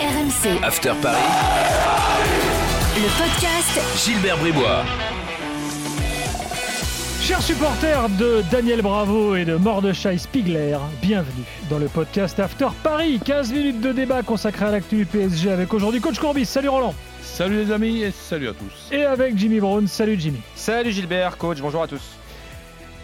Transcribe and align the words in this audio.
RMC, 0.00 0.64
After 0.64 0.94
Paris, 1.02 1.18
le 2.96 3.02
podcast 3.18 4.02
Gilbert 4.02 4.38
Bribois. 4.38 4.82
Chers 7.20 7.42
supporters 7.42 8.08
de 8.18 8.42
Daniel 8.50 8.80
Bravo 8.80 9.36
et 9.36 9.44
de 9.44 9.56
Mordechai 9.56 10.16
Spiegler, 10.16 10.78
bienvenue 11.02 11.44
dans 11.68 11.78
le 11.78 11.88
podcast 11.88 12.40
After 12.40 12.68
Paris. 12.82 13.20
15 13.22 13.52
minutes 13.52 13.82
de 13.82 13.92
débat 13.92 14.22
consacré 14.22 14.64
à 14.64 14.70
l'actu 14.70 14.96
du 14.96 15.04
PSG 15.04 15.50
avec 15.50 15.74
aujourd'hui 15.74 16.00
Coach 16.00 16.18
Courbis. 16.18 16.46
Salut 16.46 16.70
Roland. 16.70 16.94
Salut 17.20 17.62
les 17.62 17.70
amis 17.70 18.00
et 18.00 18.10
salut 18.10 18.48
à 18.48 18.52
tous. 18.54 18.94
Et 18.96 19.04
avec 19.04 19.36
Jimmy 19.36 19.60
Brown. 19.60 19.86
Salut 19.86 20.18
Jimmy. 20.18 20.40
Salut 20.54 20.92
Gilbert, 20.92 21.36
coach, 21.36 21.58
bonjour 21.60 21.82
à 21.82 21.86
tous. 21.86 22.00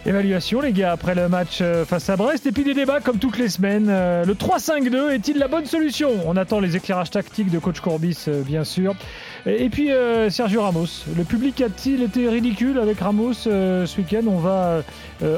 Évaluation 0.07 0.61
les 0.61 0.71
gars 0.71 0.93
après 0.93 1.15
le 1.15 1.27
match 1.27 1.57
euh, 1.59 1.83
face 1.83 2.09
à 2.09 2.15
Brest 2.15 2.45
et 2.45 2.53
puis 2.53 2.63
des 2.63 2.73
débats 2.73 3.01
comme 3.01 3.19
toutes 3.19 3.37
les 3.37 3.49
semaines. 3.49 3.87
Euh, 3.89 4.23
Le 4.23 4.35
3-5-2 4.35 5.09
est-il 5.09 5.37
la 5.37 5.49
bonne 5.49 5.65
solution? 5.65 6.11
On 6.25 6.37
attend 6.37 6.61
les 6.61 6.77
éclairages 6.77 7.11
tactiques 7.11 7.51
de 7.51 7.59
coach 7.59 7.81
Courbis 7.81 8.23
euh, 8.29 8.41
bien 8.41 8.63
sûr. 8.63 8.95
Et, 9.45 9.67
puis 9.67 9.89
Sergio 10.29 10.61
Ramos. 10.61 10.87
Le 11.15 11.23
public 11.25 11.59
a-t-il 11.59 12.03
été 12.03 12.29
ridicule 12.29 12.79
avec 12.79 12.99
Ramos 12.99 13.33
ce 13.33 13.97
week-end? 13.97 14.23
On 14.27 14.39
va 14.39 14.83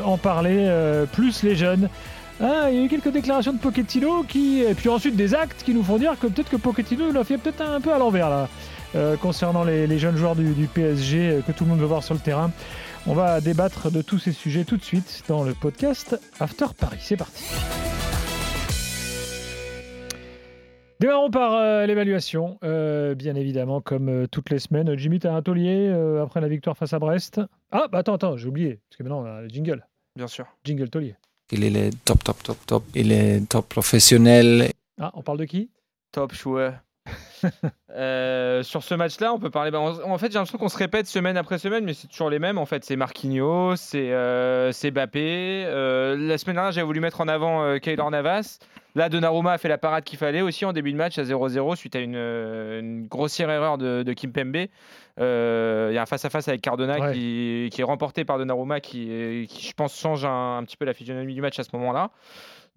en 0.03 0.17
parler 0.17 0.67
plus 1.11 1.43
les 1.43 1.55
jeunes. 1.55 1.89
Ah, 2.41 2.69
il 2.71 2.77
y 2.77 2.81
a 2.81 2.85
eu 2.85 2.87
quelques 2.87 3.11
déclarations 3.11 3.53
de 3.53 3.59
Pochettino 3.59 4.23
qui, 4.23 4.61
et 4.61 4.73
puis 4.73 4.89
ensuite 4.89 5.15
des 5.15 5.35
actes 5.35 5.61
qui 5.63 5.75
nous 5.75 5.83
font 5.83 5.97
dire 5.97 6.15
que 6.19 6.25
peut-être 6.25 6.49
que 6.49 6.57
Pochettino 6.57 7.11
l'a 7.11 7.23
fait 7.23 7.37
peut-être 7.37 7.61
un 7.61 7.81
peu 7.81 7.93
à 7.93 7.99
l'envers 7.99 8.29
là, 8.31 8.47
concernant 9.21 9.63
les, 9.63 9.99
jeunes 9.99 10.17
joueurs 10.17 10.35
du, 10.35 10.67
PSG 10.73 11.41
que 11.45 11.51
tout 11.51 11.65
le 11.65 11.69
monde 11.69 11.79
veut 11.79 11.85
voir 11.85 12.03
sur 12.03 12.15
le 12.15 12.19
terrain. 12.19 12.49
On 13.11 13.15
va 13.15 13.41
débattre 13.41 13.91
de 13.91 14.03
tous 14.03 14.19
ces 14.19 14.31
sujets 14.31 14.65
tout 14.65 14.77
de 14.77 14.83
suite 14.83 15.23
dans 15.27 15.43
le 15.43 15.55
podcast 15.55 16.19
After 16.39 16.67
Paris. 16.77 16.99
C'est 17.01 17.17
parti. 17.17 17.43
Démarrons 20.99 21.31
par 21.31 21.55
euh, 21.55 21.87
l'évaluation, 21.87 22.59
Euh, 22.61 23.15
bien 23.15 23.33
évidemment, 23.33 23.81
comme 23.81 24.09
euh, 24.09 24.27
toutes 24.27 24.51
les 24.51 24.59
semaines. 24.59 24.95
Jimmy, 24.95 25.17
t'as 25.17 25.33
un 25.33 25.41
taulier 25.41 25.87
euh, 25.87 26.21
après 26.21 26.39
la 26.39 26.47
victoire 26.49 26.77
face 26.77 26.93
à 26.93 26.99
Brest. 26.99 27.41
Ah, 27.71 27.87
bah 27.91 27.97
attends, 27.99 28.13
attends, 28.13 28.37
j'ai 28.37 28.47
oublié, 28.47 28.79
parce 28.87 28.97
que 28.97 29.03
maintenant 29.03 29.23
on 29.23 29.25
a 29.25 29.41
le 29.41 29.49
jingle. 29.49 29.87
Bien 30.15 30.27
sûr. 30.27 30.45
Jingle 30.63 30.91
taulier. 30.91 31.15
Il 31.51 31.63
est 31.63 31.89
top, 32.05 32.23
top, 32.23 32.43
top, 32.43 32.57
top. 32.67 32.83
Il 32.93 33.11
est 33.11 33.49
top 33.49 33.67
professionnel. 33.69 34.69
Ah, 35.01 35.11
on 35.15 35.23
parle 35.23 35.39
de 35.39 35.45
qui? 35.45 35.71
Top 36.11 36.31
joueur. 36.31 36.73
Euh, 37.95 38.63
sur 38.63 38.83
ce 38.83 38.93
match-là, 38.93 39.33
on 39.33 39.39
peut 39.39 39.49
parler. 39.49 39.71
bah, 39.71 39.79
en 39.79 40.11
en 40.11 40.17
fait, 40.17 40.27
j'ai 40.27 40.33
l'impression 40.35 40.57
qu'on 40.57 40.69
se 40.69 40.77
répète 40.77 41.07
semaine 41.07 41.37
après 41.37 41.57
semaine, 41.57 41.83
mais 41.83 41.93
c'est 41.93 42.07
toujours 42.07 42.29
les 42.29 42.37
mêmes. 42.37 42.57
En 42.57 42.65
fait, 42.65 42.85
c'est 42.85 42.95
Marquinhos, 42.95 43.75
c'est 43.77 44.11
euh, 44.11 44.71
Bappé. 44.93 45.63
Euh, 45.65 46.15
la 46.15 46.37
semaine 46.37 46.55
dernière, 46.55 46.71
j'avais 46.71 46.85
voulu 46.85 46.99
mettre 46.99 47.19
en 47.19 47.27
avant 47.27 47.63
euh, 47.63 47.77
Keylor 47.79 48.11
Navas. 48.11 48.59
Là, 48.95 49.09
Donnarumma 49.09 49.53
a 49.53 49.57
fait 49.57 49.69
la 49.69 49.77
parade 49.77 50.03
qu'il 50.03 50.19
fallait 50.19 50.41
aussi 50.41 50.65
en 50.65 50.73
début 50.73 50.91
de 50.91 50.97
match 50.97 51.17
à 51.17 51.23
0-0 51.23 51.75
suite 51.75 51.95
à 51.95 51.99
une, 51.99 52.15
une 52.15 53.07
grossière 53.07 53.49
erreur 53.49 53.77
de, 53.77 54.03
de 54.03 54.13
Kim 54.13 54.31
Pembe. 54.31 54.55
Il 54.55 55.23
y 55.93 55.97
a 55.97 56.01
un 56.01 56.05
face-à-face 56.05 56.47
avec 56.47 56.61
Cardona 56.61 56.99
Ouais. 56.99 57.13
qui, 57.13 57.69
qui 57.71 57.81
est 57.81 57.85
remporté 57.85 58.23
par 58.23 58.37
Donnarumma 58.37 58.79
qui, 58.81 59.47
qui, 59.49 59.67
je 59.67 59.73
pense, 59.73 59.97
change 59.99 60.25
un, 60.25 60.57
un 60.57 60.63
petit 60.63 60.77
peu 60.77 60.85
la 60.85 60.93
physionomie 60.93 61.33
du 61.33 61.41
match 61.41 61.57
à 61.59 61.63
ce 61.63 61.69
moment-là. 61.73 62.11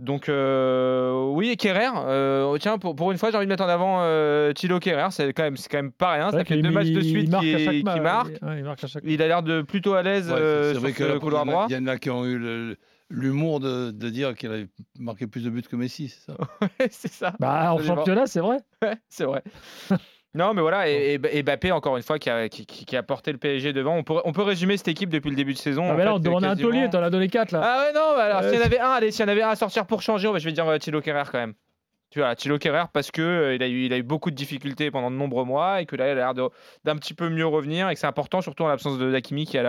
Donc 0.02 0.28
euh, 0.28 1.30
oui, 1.30 1.50
et 1.50 1.56
Kerrer, 1.56 1.86
euh, 1.96 2.58
tiens, 2.58 2.76
pour, 2.76 2.96
pour 2.96 3.12
une 3.12 3.18
fois, 3.18 3.30
j'ai 3.30 3.36
envie 3.36 3.46
de 3.46 3.50
mettre 3.50 3.62
en 3.62 3.68
avant 3.68 4.00
euh, 4.02 4.52
Thilo 4.52 4.80
Kerrer, 4.80 5.06
c'est 5.10 5.32
quand 5.32 5.44
même, 5.44 5.56
c'est 5.56 5.68
quand 5.68 5.78
même 5.78 5.92
pas 5.92 6.12
rien. 6.14 6.30
Ça 6.32 6.44
fait 6.44 6.56
deux 6.60 6.70
matchs 6.72 6.90
de 6.90 7.00
il 7.00 7.04
suite 7.08 7.32
qui, 7.38 7.82
ma- 7.84 7.96
marque. 8.00 8.38
ouais, 8.42 8.58
il 8.58 8.64
marque 8.64 8.82
à 8.82 8.88
chaque 8.88 9.04
Il 9.06 9.22
a 9.22 9.28
l'air 9.28 9.44
de 9.44 9.62
plutôt 9.62 9.94
à 9.94 10.02
l'aise 10.02 10.28
Ouais, 10.28 10.36
euh, 10.38 10.74
c'est 10.74 10.80
sur 10.80 10.94
que 10.94 11.04
là, 11.04 11.18
couloir 11.20 11.44
il 11.44 11.46
y 11.46 11.50
en 11.50 11.52
a- 11.52 11.54
droit. 11.54 11.66
il 11.70 11.72
y 11.74 11.78
en 11.78 11.86
a 11.86 11.98
qui 11.98 12.10
ont 12.10 12.24
eu 12.24 12.36
le- 12.36 12.76
l'humour 13.10 13.60
de, 13.60 13.92
de 13.92 14.08
dire 14.10 14.34
qu'il 14.34 14.50
avait 14.50 14.66
marqué 14.98 15.26
plus 15.28 15.44
de 15.44 15.50
buts 15.50 15.62
que 15.62 15.76
Messi, 15.76 16.08
c'est 16.08 16.32
ça? 16.32 16.36
C'est 16.90 17.12
ça. 17.12 17.34
Bah, 17.38 17.72
en 17.74 17.78
championnat, 17.78 18.26
c'est 18.26 18.40
vrai. 18.40 18.56
Ouais, 18.82 18.96
c'est 19.08 19.24
vrai. 19.24 19.42
non, 20.34 20.54
mais 20.54 20.62
voilà, 20.62 20.88
et, 20.88 21.18
et- 21.30 21.42
Mbappé, 21.42 21.72
encore 21.72 21.96
une 21.96 22.02
fois, 22.02 22.18
qui 22.18 22.30
a, 22.30 22.48
qui, 22.48 22.64
qui- 22.66 22.84
qui 22.86 22.96
a 22.96 23.02
porté 23.02 23.32
le 23.32 23.38
PSG 23.38 23.72
devant. 23.72 23.96
On 23.96 24.02
peut, 24.02 24.20
on 24.24 24.32
peut 24.32 24.42
résumer 24.42 24.76
cette 24.76 24.88
équipe 24.88 25.10
depuis 25.10 25.30
le 25.30 25.36
début 25.36 25.52
de 25.52 25.58
saison. 25.58 25.84
Ah, 25.88 25.92
en 25.92 25.96
mais 25.96 26.04
là, 26.04 26.14
on 26.14 26.18
te 26.18 26.24
demande 26.24 26.44
un 26.44 26.56
taulier, 26.56 26.88
t'en 26.90 27.02
as 27.02 27.10
donné 27.10 27.28
4 27.28 27.52
là. 27.52 27.60
Ah 27.62 27.84
ouais, 27.86 27.92
non, 27.92 28.14
bah 28.16 28.24
alors, 28.24 28.42
Euh, 28.42 28.50
s'il 28.50 28.58
y 28.58 28.62
en 28.62 28.64
avait 28.66 28.80
un, 28.80 28.90
allez, 28.90 29.10
s'il 29.10 29.20
y 29.20 29.24
en 29.24 29.28
avait 29.32 29.42
un 29.42 29.50
à 29.50 29.56
sortir 29.56 29.86
pour 29.86 30.00
changer, 30.02 30.28
bah, 30.32 30.38
je 30.38 30.44
vais 30.44 30.52
dire 30.52 30.66
euh, 30.68 30.78
Thilo 30.78 31.00
Kerrer 31.02 31.24
quand 31.30 31.38
même. 31.38 31.54
Tu 32.10 32.18
vois, 32.18 32.34
Thilo 32.36 32.58
Kerrer 32.58 32.84
parce 32.92 33.10
que 33.10 33.22
euh, 33.22 33.54
il, 33.54 33.62
a 33.62 33.68
eu, 33.68 33.84
il 33.86 33.92
a 33.92 33.96
eu 33.98 34.02
beaucoup 34.02 34.30
de 34.30 34.36
difficultés 34.36 34.90
pendant 34.90 35.10
de 35.10 35.16
nombreux 35.16 35.44
mois 35.44 35.80
et 35.80 35.86
que 35.86 35.96
là, 35.96 36.08
il 36.08 36.10
a 36.12 36.14
l'air 36.14 36.34
d'un 36.84 36.96
petit 36.96 37.14
peu 37.14 37.30
mieux 37.30 37.46
revenir 37.46 37.88
et 37.88 37.94
que 37.94 38.00
c'est 38.00 38.06
important, 38.06 38.42
surtout 38.42 38.64
en 38.64 38.68
l'absence 38.68 38.98
de 38.98 39.10
Dakimi 39.10 39.46
qui 39.46 39.56
est 39.56 39.60
à 39.60 39.62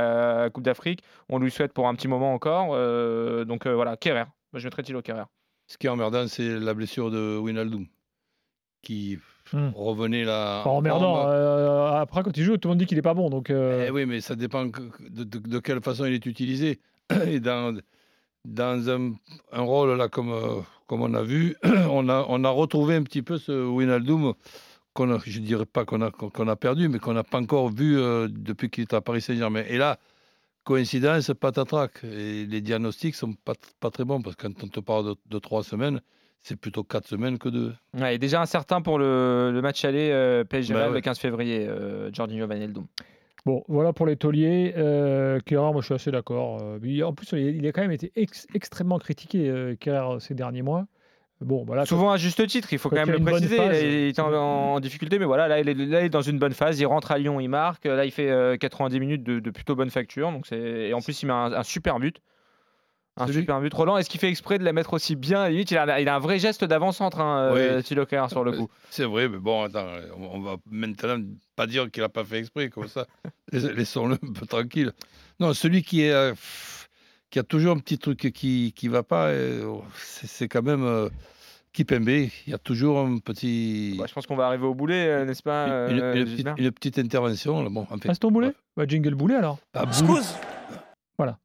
la 0.43 0.49
Coupe 0.49 0.63
d'Afrique. 0.63 1.03
On 1.29 1.39
lui 1.39 1.51
souhaite 1.51 1.71
pour 1.71 1.87
un 1.87 1.95
petit 1.95 2.09
moment 2.09 2.33
encore. 2.33 2.71
euh, 2.73 3.45
donc 3.45 3.65
euh, 3.65 3.73
voilà, 3.75 3.95
Kerrer. 3.95 4.25
Moi, 4.51 4.59
je 4.59 4.65
mettrais 4.65 4.83
Thilo 4.83 5.01
Kerrer. 5.01 5.23
Ce 5.67 5.77
qui 5.77 5.87
est 5.87 5.89
emmerdant, 5.89 6.27
c'est 6.27 6.59
la 6.59 6.73
blessure 6.73 7.11
de 7.11 7.37
Winaldoom, 7.37 7.85
qui 8.81 9.19
Hmm. 9.51 9.69
revenait 9.75 10.23
là. 10.23 10.63
Pas 10.63 10.69
emmerdant. 10.69 11.27
euh, 11.27 11.91
après, 11.91 12.23
quand 12.23 12.35
il 12.37 12.43
joue, 12.43 12.57
tout 12.57 12.69
le 12.69 12.71
monde 12.71 12.79
dit 12.79 12.85
qu'il 12.85 12.97
est 12.97 13.01
pas 13.03 13.13
bon. 13.13 13.29
Donc, 13.29 13.49
euh, 13.49 13.85
Eh 13.87 13.91
oui, 13.91 14.05
mais 14.05 14.21
ça 14.21 14.35
dépend 14.35 14.65
de, 14.65 14.71
de- 15.23 15.23
de 15.39 15.59
quelle 15.59 15.81
façon 15.81 16.05
il 16.05 16.13
est 16.13 16.25
utilisé. 16.25 16.79
Et 17.27 17.39
dans, 17.39 17.77
dans 18.45 18.89
un, 18.89 19.13
un 19.51 19.61
rôle 19.61 19.97
là, 19.97 20.07
comme, 20.07 20.31
euh, 20.31 20.61
comme 20.87 21.01
on 21.01 21.13
a 21.13 21.23
vu, 21.23 21.55
on 21.89 22.07
a, 22.09 22.25
on 22.29 22.43
a 22.43 22.49
retrouvé 22.49 22.95
un 22.95 23.03
petit 23.03 23.21
peu 23.21 23.37
ce 23.37 23.51
qu'on 24.93 25.11
a, 25.11 25.19
je 25.25 25.39
ne 25.39 25.45
dirais 25.45 25.65
pas 25.65 25.85
qu'on 25.85 26.01
a, 26.01 26.11
qu'on 26.11 26.47
a 26.47 26.55
perdu, 26.55 26.87
mais 26.87 26.99
qu'on 26.99 27.13
n'a 27.13 27.23
pas 27.23 27.39
encore 27.39 27.69
vu 27.69 27.97
euh, 27.99 28.27
depuis 28.29 28.69
qu'il 28.69 28.83
est 28.83 28.93
à 28.93 29.01
Paris 29.01 29.21
Saint-Germain. 29.21 29.63
Et 29.67 29.77
là, 29.77 29.97
coïncidence, 30.63 31.31
patatrac. 31.39 32.03
Et 32.03 32.45
les 32.45 32.61
diagnostics 32.61 33.15
sont 33.15 33.33
pas, 33.33 33.53
pas 33.79 33.89
très 33.91 34.05
bons 34.05 34.21
parce 34.21 34.35
que 34.35 34.47
quand 34.47 34.63
on 34.63 34.67
te 34.67 34.79
parle 34.79 35.05
de, 35.07 35.15
de 35.29 35.39
trois 35.39 35.63
semaines, 35.63 35.99
c'est 36.43 36.55
plutôt 36.57 36.83
quatre 36.83 37.07
semaines 37.07 37.37
que 37.39 37.49
deux. 37.49 37.73
Ouais, 37.97 38.15
et 38.15 38.17
déjà 38.19 38.41
incertain 38.41 38.81
pour 38.81 38.99
le, 38.99 39.51
le 39.51 39.61
match 39.61 39.83
aller 39.85 40.09
euh, 40.11 40.43
PSG 40.43 40.73
Bah 40.73 40.87
ouais. 40.89 40.93
le 40.95 41.01
15 41.01 41.17
février, 41.17 41.65
euh, 41.67 42.11
Jorginho 42.13 42.45
Van 42.47 42.55
Eldoum. 42.55 42.85
bon, 43.45 43.63
voilà 43.67 43.93
pour 43.93 44.05
les 44.05 44.17
tauliers. 44.17 44.73
Euh, 44.77 45.39
Kerrer, 45.45 45.71
moi, 45.71 45.79
je 45.81 45.85
suis 45.85 45.93
assez 45.95 46.11
d'accord. 46.11 46.59
Euh, 46.61 47.01
en 47.03 47.13
plus, 47.13 47.31
il 47.33 47.65
a 47.65 47.71
quand 47.71 47.81
même 47.81 47.91
été 47.91 48.11
ex- 48.15 48.45
extrêmement 48.53 48.99
critiqué, 48.99 49.49
euh, 49.49 49.75
Kerrer, 49.79 50.19
ces 50.19 50.33
derniers 50.35 50.61
mois. 50.61 50.85
Bon, 51.41 51.65
voilà. 51.65 51.85
Souvent 51.85 52.11
à 52.11 52.17
juste 52.17 52.45
titre, 52.47 52.71
il 52.71 52.79
faut 52.79 52.89
quand 52.89 53.05
même 53.05 53.09
le 53.11 53.19
préciser. 53.19 53.57
phase, 53.57 53.81
il 53.81 53.89
est 54.09 54.19
en, 54.19 54.79
difficulté, 54.79 55.19
mais 55.19 55.25
voilà, 55.25 55.49
là 55.49 55.59
il, 55.59 55.67
est, 55.67 55.73
là, 55.73 55.99
il 56.01 56.05
est 56.05 56.09
dans 56.09 56.21
une 56.21 56.39
bonne 56.39 56.53
phase. 56.53 56.79
Il 56.79 56.85
rentre 56.85 57.11
à 57.11 57.17
Lyon, 57.17 57.39
il 57.41 57.49
marque. 57.49 57.83
Là, 57.85 58.05
il 58.05 58.11
fait 58.11 58.29
euh, 58.29 58.55
90 58.55 58.99
minutes 59.01 59.23
de, 59.23 59.39
de 59.39 59.49
plutôt 59.49 59.75
bonne 59.75 59.89
facture. 59.89 60.31
Donc 60.31 60.47
c'est 60.47 60.57
et 60.57 60.93
en 60.93 61.01
plus, 61.01 61.21
il 61.21 61.25
met 61.25 61.33
un, 61.33 61.51
un 61.51 61.63
super 61.63 61.99
but. 61.99 62.21
Un 63.15 63.27
Celui- 63.27 63.41
super 63.41 63.61
but. 63.61 63.71
Roland, 63.73 63.97
est-ce 63.97 64.09
qu'il 64.09 64.19
fait 64.19 64.29
exprès 64.29 64.57
de 64.57 64.63
la 64.63 64.73
mettre 64.73 64.93
aussi 64.93 65.15
bien 65.15 65.47
Limite, 65.47 65.69
il 65.69 65.77
a, 65.77 66.01
il 66.01 66.09
a 66.09 66.15
un 66.15 66.19
vrai 66.19 66.39
geste 66.39 66.63
d'avant-centre, 66.63 67.19
hein, 67.19 67.51
euh, 67.55 67.77
Oui. 67.77 67.83
Thilo 67.83 68.05
Kerrer, 68.07 68.29
sur 68.29 68.43
le 68.43 68.53
coup. 68.53 68.69
C'est 68.89 69.03
vrai, 69.05 69.29
mais 69.29 69.37
bon, 69.37 69.61
attends, 69.63 69.85
on 70.17 70.39
va 70.39 70.55
maintenant 70.71 71.23
pas 71.55 71.67
dire 71.67 71.91
qu'il 71.91 72.01
n'a 72.01 72.09
pas 72.09 72.23
fait 72.23 72.39
exprès, 72.39 72.69
comme 72.69 72.87
ça. 72.87 73.05
Lais- 73.51 73.73
Laissons-le 73.73 74.15
un 74.15 74.33
peu 74.33 74.47
tranquille. 74.47 74.91
Non, 75.39 75.53
celui 75.53 75.83
qui, 75.83 76.01
est, 76.01 76.11
euh, 76.11 76.31
pff, 76.31 76.89
qui 77.29 77.37
a 77.37 77.43
toujours 77.43 77.75
un 77.75 77.79
petit 77.79 77.99
truc 77.99 78.17
qui 78.33 78.73
ne 78.83 78.89
va 78.89 79.03
pas, 79.03 79.27
euh, 79.27 79.75
c'est 79.95 80.47
quand 80.47 80.63
même 80.63 80.83
euh, 80.83 81.09
Kipembe. 81.71 82.09
Il 82.09 82.31
y 82.47 82.53
a 82.53 82.57
toujours 82.57 82.99
un 82.99 83.19
petit, 83.19 83.95
Bah, 83.99 84.05
je 84.07 84.13
pense 84.13 84.25
qu'on 84.25 84.35
va 84.35 84.47
arriver 84.47 84.65
au 84.65 84.73
boulet, 84.73 85.07
euh, 85.07 85.25
n'est-ce 85.25 85.43
pas 85.43 85.65
une, 85.65 85.99
euh, 85.99 86.13
une- 86.13 86.17
une 86.17 86.23
petite, 86.23 86.35
Gilbert 86.37 86.55
une 86.57 86.71
petite 86.71 86.97
intervention. 86.97 87.61
là, 87.61 87.69
Bon, 87.69 87.85
en 87.91 87.97
fait, 87.99 88.07
Reste 88.07 88.23
ton 88.23 88.31
boulet 88.31 88.53
bah, 88.75 88.85
Jingle 88.87 89.13
boulet 89.13 89.35
alors. 89.35 89.59
pas, 89.71 89.85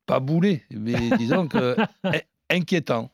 pas 0.07 0.21
boulé, 0.21 0.63
mais 0.71 0.95
disons 1.19 1.47
que 1.49 1.77
in- 2.05 2.21
inquiétant. 2.51 3.11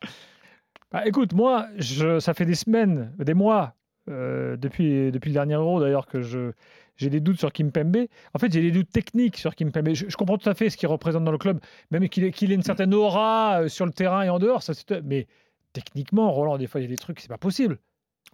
Bah, 0.93 1.07
écoute, 1.07 1.33
moi, 1.33 1.67
je, 1.77 2.21
ça 2.21 2.35
fait 2.35 2.45
des 2.47 2.55
semaines, 2.55 3.13
des 3.19 3.35
mois, 3.35 3.75
euh, 4.09 4.57
depuis, 4.57 5.11
depuis 5.11 5.31
le 5.31 5.35
dernier 5.35 5.55
Euro 5.55 5.81
d'ailleurs, 5.81 6.07
que 6.07 6.21
je, 6.23 6.53
j'ai 6.97 7.11
des 7.11 7.21
doutes 7.21 7.39
sur 7.39 7.53
Kim 7.53 7.73
Pembe. 7.73 7.97
En 8.35 8.39
fait, 8.39 8.53
j'ai 8.53 8.61
des 8.61 8.71
doutes 8.71 8.91
techniques 8.93 9.37
sur 9.39 9.55
Kim 9.57 9.73
Pembe. 9.73 9.93
Je, 9.95 10.07
je 10.09 10.17
comprends 10.17 10.39
tout 10.39 10.49
à 10.49 10.55
fait 10.55 10.71
ce 10.71 10.77
qu'il 10.77 10.89
représente 10.89 11.25
dans 11.25 11.33
le 11.33 11.39
club, 11.39 11.59
même 11.91 12.09
qu'il 12.09 12.23
ait, 12.25 12.31
qu'il 12.31 12.53
ait 12.53 12.55
une 12.55 12.63
certaine 12.63 12.95
aura 12.95 13.63
euh, 13.63 13.69
sur 13.69 13.87
le 13.87 13.93
terrain 13.93 14.23
et 14.23 14.29
en 14.31 14.39
dehors. 14.39 14.63
Ça, 14.63 14.73
c'est- 14.75 15.03
mais 15.03 15.27
techniquement, 15.73 16.31
Roland, 16.33 16.59
des 16.59 16.69
fois, 16.69 16.81
il 16.81 16.85
y 16.85 16.87
a 16.87 16.91
des 16.91 16.97
trucs, 16.97 17.19
c'est 17.19 17.29
pas 17.29 17.39
possible. 17.39 17.79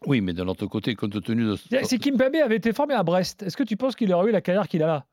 Oui, 0.07 0.21
mais 0.21 0.33
de 0.35 0.43
l'autre 0.43 0.67
côté, 0.67 0.95
compte 0.95 1.23
tenu 1.23 1.45
de. 1.47 1.57
Si 1.84 1.99
Kim 1.99 2.16
Pembe 2.16 2.37
avait 2.45 2.57
été 2.57 2.73
formé 2.73 2.95
à 2.95 3.03
Brest, 3.03 3.43
est-ce 3.43 3.57
que 3.57 3.63
tu 3.65 3.77
penses 3.77 3.97
qu'il 3.97 4.13
aurait 4.13 4.28
eu 4.28 4.33
la 4.33 4.41
carrière 4.41 4.69
qu'il 4.69 4.83
a 4.83 4.87
là? 4.87 5.07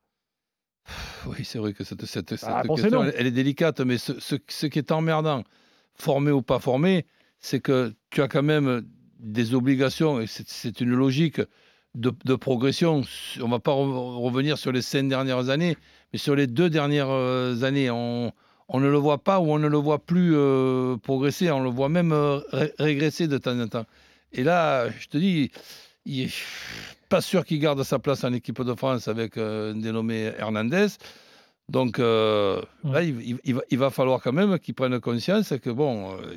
Oui, 1.26 1.44
c'est 1.44 1.60
vrai 1.60 1.74
que 1.74 1.84
cette, 1.84 2.06
cette, 2.06 2.36
cette 2.36 2.50
Ah, 2.50 2.64
question, 2.64 3.04
elle, 3.04 3.14
elle 3.18 3.28
est 3.28 3.32
délicate, 3.32 3.80
mais 3.82 3.98
ce, 3.98 4.20
ce- 4.20 4.36
ce 4.48 4.66
qui 4.68 4.80
est 4.80 4.92
emmerdant, 4.92 5.44
formé 5.96 6.32
ou 6.32 6.42
pas 6.42 6.60
formé, 6.60 7.06
c'est 7.40 7.60
que 7.60 7.94
tu 8.10 8.22
as 8.22 8.28
quand 8.28 8.44
même 8.44 8.84
des 9.20 9.54
obligations, 9.54 10.22
et 10.22 10.28
c'est- 10.28 10.80
une 10.82 10.92
logique 10.92 11.42
de, 11.96 12.12
de 12.26 12.36
progression. 12.36 13.02
On 13.42 13.46
ne 13.46 13.52
va 13.52 13.60
pas 13.60 13.72
re- 13.72 14.22
revenir 14.24 14.58
sur 14.58 14.72
les 14.72 14.82
cinq 14.82 15.08
dernières 15.10 15.50
années, 15.50 15.76
mais 16.14 16.20
sur 16.20 16.36
les 16.36 16.48
deux 16.48 16.70
dernières 16.70 17.10
euh, 17.10 17.64
années, 17.64 17.90
on, 17.90 18.32
on 18.70 18.80
ne 18.80 18.88
le 18.88 18.98
voit 18.98 19.24
pas 19.24 19.40
ou 19.40 19.52
on 19.52 19.60
ne 19.60 19.68
le 19.68 19.78
voit 19.78 20.00
plus 20.06 20.34
euh, 20.36 20.98
progresser, 20.98 21.50
on 21.52 21.62
le 21.64 21.70
voit 21.70 21.90
même 21.90 22.12
euh, 22.12 22.40
ré- 22.52 22.74
régresser 22.80 23.28
de 23.28 23.38
temps 23.38 23.60
en 23.60 23.68
temps. 23.68 23.86
Et 24.34 24.44
là, 24.44 24.90
je 25.00 25.08
te 25.08 25.18
dis, 25.18 25.52
il 26.08 26.24
est 26.26 26.34
pas 27.10 27.22
sûr 27.22 27.46
qu'il 27.46 27.60
garde 27.60 27.82
sa 27.84 28.00
place 28.00 28.24
en 28.24 28.34
équipe 28.34 28.62
de 28.62 28.74
France 28.76 29.08
avec 29.08 29.38
euh, 29.38 29.74
un 29.74 29.76
dénommé 29.76 30.32
Hernandez. 30.40 30.88
Donc 31.70 32.00
euh, 32.00 32.62
Ouais. 32.84 32.92
là, 32.94 33.04
il, 33.04 33.22
il- 33.30 33.40
il 33.44 33.56
va, 33.56 33.62
il 33.70 33.78
va 33.78 33.90
falloir 33.90 34.22
quand 34.22 34.34
même 34.34 34.58
qu'il 34.60 34.74
prenne 34.74 35.00
conscience 35.00 35.54
que 35.62 35.70
bon, 35.70 36.18
euh, 36.18 36.34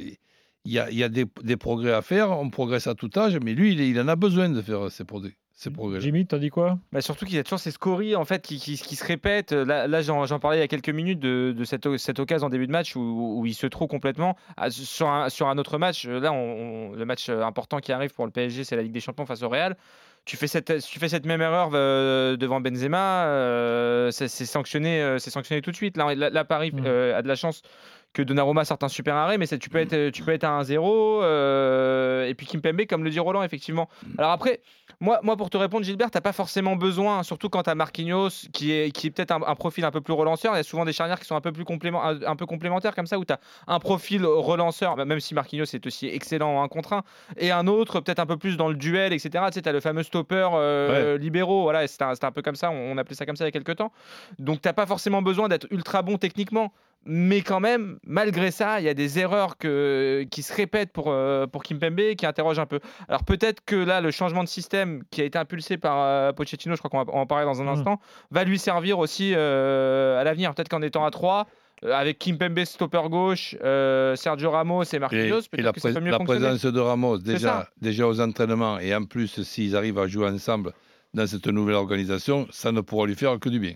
il, 0.65 0.73
y 0.73 0.79
a, 0.79 0.91
il 0.91 0.99
y 0.99 1.05
a 1.05 1.09
des, 1.09 1.27
des 1.43 1.57
progrès 1.57 1.93
à 1.93 2.03
faire, 2.03 2.31
on 2.33 2.51
progresse 2.51 2.87
à 2.87 2.95
tout 2.95 3.11
âge, 3.17 3.39
mais 3.45 3.55
lui, 3.55 3.73
il, 3.75 4.01
en 4.01 4.09
a 4.09 4.17
besoin 4.17 4.49
de 4.49 4.61
faire 4.61 4.91
ces 4.91 5.05
progrès. 5.05 5.37
Ces 5.63 5.71
progrès 5.71 6.01
Jimmy, 6.01 6.25
t'as 6.27 6.39
dit 6.39 6.49
quoi? 6.49 6.79
Bah, 6.91 7.03
surtout 7.03 7.27
qu'il 7.27 7.35
y 7.35 7.39
a 7.39 7.43
toujours 7.45 7.59
ces 7.61 7.71
scories 7.71 8.17
en 8.17 8.25
fait 8.25 8.41
qui, 8.41 8.59
qui- 8.59 8.79
qui 8.79 8.97
se 8.97 9.05
répètent. 9.05 9.53
Là, 9.53 9.87
là, 9.87 10.01
j'en 10.01 10.39
parlais 10.39 10.57
il 10.57 10.61
y 10.61 10.65
a 10.65 10.69
quelques 10.69 10.89
minutes 10.89 11.21
de, 11.21 11.53
de 11.55 11.65
cette, 11.65 11.85
occasion 12.19 12.47
en 12.47 12.51
début 12.51 12.67
de 12.67 12.73
match 12.73 12.97
où, 12.97 13.41
où 13.41 13.45
il 13.45 13.53
se 13.53 13.67
trouve 13.67 13.87
complètement. 13.89 14.39
Sur, 14.71 15.09
un, 15.11 15.29
sur 15.29 15.49
un 15.49 15.59
autre 15.59 15.77
match, 15.77 16.07
euh, 16.07 16.19
là, 16.19 16.33
on- 16.33 16.93
on- 16.93 16.93
le 16.93 17.05
match 17.05 17.29
euh, 17.29 17.43
important 17.43 17.79
qui 17.81 17.93
arrive 17.93 18.15
pour 18.15 18.25
le 18.25 18.31
PSG, 18.33 18.65
c'est 18.65 18.75
la 18.75 18.83
Ligue 18.83 18.93
des 18.93 19.01
Champions 19.01 19.27
face 19.27 19.43
au 19.43 19.51
Real. 19.51 19.77
Tu 20.25 20.37
fais 20.39 20.47
cette, 20.47 20.81
tu 20.83 20.99
fais 20.99 21.09
cette 21.11 21.27
même 21.27 21.43
erreur 21.43 21.71
euh, 21.75 22.37
devant 22.39 22.61
Benzema, 22.63 23.25
euh, 23.27 24.11
c'est 24.11 24.29
c'est 24.29 24.45
sanctionné, 24.47 25.17
c'est 25.19 25.31
sanctionné 25.31 25.61
tout 25.63 25.71
de 25.73 25.77
suite. 25.77 25.97
Là, 25.99 26.45
Paris 26.45 26.73
Mm. 26.73 26.83
euh, 26.87 27.19
a 27.19 27.23
de 27.23 27.29
la 27.29 27.35
chance 27.37 27.63
que 28.13 28.23
Donnarumma 28.23 28.65
sorte 28.65 28.83
un 28.83 28.89
super 28.89 29.15
arrêt, 29.15 29.39
mais 29.39 29.47
c'est- 29.47 29.59
tu 29.59 29.71
peux 29.71 29.79
être, 29.79 30.11
tu 30.11 30.23
peux 30.23 30.33
être 30.33 30.45
à 30.45 30.51
1-0. 30.51 31.23
euh, 31.23 32.27
et 32.27 32.35
puis 32.35 32.47
Kimpembe, 32.47 32.87
comme 32.89 33.05
le 33.05 33.11
dit 33.11 33.21
Roland, 33.21 33.43
effectivement. 33.43 33.89
Alors 34.19 34.33
après, 34.33 34.61
moi, 35.01 35.21
moi, 35.23 35.37
pour 35.37 35.49
te 35.49 35.57
répondre, 35.57 35.85
Gilbert, 35.85 36.11
t'as 36.11 36.21
pas 36.21 36.33
forcément 36.33 36.77
besoin, 36.77 37.23
surtout 37.23 37.49
quand 37.49 37.63
t'as 37.63 37.75
Marquinhos, 37.75 38.29
qui 38.53 38.73
est, 38.73 38.91
qui 38.91 39.07
est 39.07 39.11
peut-être 39.11 39.31
un, 39.31 39.41
un 39.47 39.55
profil 39.55 39.85
un 39.85 39.91
peu 39.91 40.01
plus 40.01 40.13
relanceur. 40.13 40.55
Il 40.55 40.57
y 40.57 40.61
a 40.61 40.65
souvent 40.65 40.85
des 40.85 40.93
charnières 40.93 41.21
qui 41.21 41.27
sont 41.27 41.37
un 41.37 41.41
peu 41.41 41.53
plus 41.53 41.65
complément, 41.65 42.05
un, 42.05 42.21
un 42.23 42.37
peu 42.37 42.47
complémentaires 42.47 42.95
comme 42.95 43.07
ça, 43.07 43.19
où 43.19 43.25
t'as 43.25 43.39
un 43.67 43.79
profil 43.79 44.25
relanceur, 44.27 44.97
bah, 44.97 45.05
même 45.05 45.21
si 45.21 45.35
Marquinhos 45.35 45.65
est 45.73 45.87
aussi 45.87 46.07
excellent 46.09 46.59
en 46.59 46.63
1 46.65 46.69
contre 46.69 46.93
1, 46.95 47.03
et 47.39 47.51
un 47.53 47.67
autre 47.67 48.01
peut-être 48.01 48.19
un 48.19 48.27
peu 48.27 48.37
plus 48.37 48.57
dans 48.57 48.69
le 48.69 48.75
duel, 48.75 49.13
etc. 49.13 49.45
Tu 49.49 49.55
sais, 49.55 49.63
t'as 49.63 49.73
le 49.73 49.81
fameux 49.81 50.03
stopper 50.03 50.49
euh, 50.53 51.17
libéraux, 51.19 51.63
voilà, 51.63 51.87
c'était 51.87 52.05
un, 52.05 52.13
un 52.21 52.33
peu 52.33 52.43
comme 52.43 52.57
ça, 52.57 52.71
on, 52.71 52.93
on 52.93 52.99
appelait 52.99 53.15
ça 53.17 53.25
comme 53.25 53.37
ça 53.37 53.45
il 53.45 53.49
y 53.49 53.51
a 53.51 53.53
quelques 53.53 53.77
temps. 53.77 53.93
Donc 54.39 54.61
t'as 54.61 54.73
pas 54.73 54.87
forcément 54.87 55.23
besoin 55.23 55.49
d'être 55.49 55.67
ultra 55.71 56.03
bon 56.03 56.19
techniquement. 56.19 56.73
Mais 57.07 57.41
quand 57.41 57.61
même, 57.61 57.99
malgré 58.05 58.51
ça, 58.51 58.79
il 58.81 58.85
y 58.85 58.89
a 58.89 58.95
des 58.95 59.19
erreurs 59.19 59.57
que, 59.57 60.27
qui 60.31 60.43
se 60.43 60.53
répètent 60.55 60.93
pour, 60.93 61.07
euh, 61.09 61.47
pour 61.47 61.63
Kimpembe 61.63 62.15
qui 62.17 62.27
interrogent 62.27 62.59
un 62.59 62.67
peu. 62.67 62.81
Alors 63.09 63.25
peut-être 63.25 63.65
que 63.65 63.77
là, 63.77 64.01
le 64.03 64.11
changement 64.11 64.45
de 64.45 64.49
système 64.49 65.03
qui 65.11 65.23
a 65.23 65.25
été 65.25 65.39
impulsé 65.39 65.79
par 65.79 65.97
euh, 65.99 66.33
Pochettino, 66.33 66.75
je 66.75 66.81
crois 66.83 66.91
qu'on 66.91 67.03
va 67.03 67.19
en 67.19 67.27
parler 67.27 67.47
dans 67.47 67.61
un 67.63 67.65
Mhm. 67.65 67.71
instant, 67.71 68.01
va 68.31 68.45
lui 68.45 68.59
servir 68.59 68.99
aussi 68.99 69.33
euh, 69.35 70.21
à 70.21 70.25
l'avenir. 70.25 70.55
Peut-être 70.55 70.69
qu'en 70.69 70.83
étant 70.83 71.05
à 71.07 71.11
3, 71.11 71.47
avec 71.91 72.19
Kimpembe 72.19 72.63
stopper 72.65 73.01
gauche, 73.09 73.57
euh, 73.65 74.15
Sergio 74.15 74.51
Ramos 74.51 74.83
et 74.85 74.99
Marquinhos, 74.99 75.41
et 75.41 75.49
peut-être 75.49 75.65
la, 75.65 75.73
que 75.73 75.81
ça 75.81 75.89
pré- 75.89 75.99
peut 75.99 76.05
mieux 76.05 76.11
la 76.11 76.19
présence 76.19 76.67
de 76.67 76.81
Ramos, 76.81 77.17
déjà, 77.17 77.71
déjà 77.81 78.07
aux 78.07 78.21
entraînements, 78.21 78.79
et 78.79 78.95
en 78.95 79.05
plus, 79.07 79.43
s'ils 79.43 79.75
arrivent 79.75 79.99
à 79.99 80.07
jouer 80.07 80.29
ensemble 80.29 80.73
dans 81.15 81.27
cette 81.27 81.47
nouvelle 81.47 81.77
organisation, 81.77 82.47
ça 82.51 82.71
ne 82.73 82.83
pourra 82.83 83.07
lui 83.07 83.15
faire 83.15 83.41
que 83.41 83.49
du 83.49 83.59
bien. 83.59 83.75